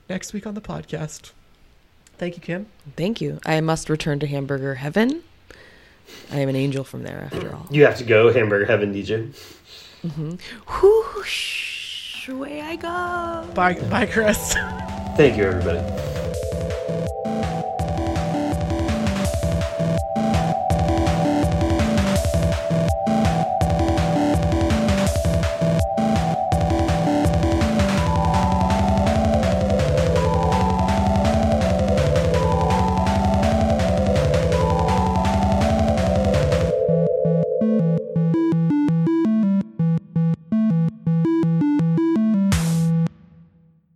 next 0.10 0.34
week 0.34 0.48
on 0.48 0.54
the 0.54 0.62
podcast. 0.62 1.32
Thank 2.18 2.36
you, 2.36 2.42
Kim. 2.42 2.68
Thank 2.96 3.22
you. 3.22 3.40
I 3.46 3.60
must 3.62 3.90
return 3.90 4.20
to 4.20 4.28
hamburger 4.28 4.76
heaven. 4.76 5.24
I 6.32 6.40
am 6.40 6.50
an 6.50 6.56
angel 6.56 6.84
from 6.84 7.04
there 7.04 7.30
after 7.32 7.54
all. 7.54 7.68
You 7.70 7.86
have 7.86 7.98
to 7.98 8.04
go 8.04 8.32
hamburger 8.32 8.66
heaven, 8.66 8.94
DJ. 8.94 9.36
Mm-hmm. 10.04 10.36
Whoosh, 10.86 12.30
away 12.30 12.62
I 12.62 12.76
go. 12.76 13.54
Bye, 13.54 13.74
bye, 13.90 14.06
Chris. 14.06 14.54
Thank 15.18 15.38
you, 15.38 15.44
everybody. 15.44 16.15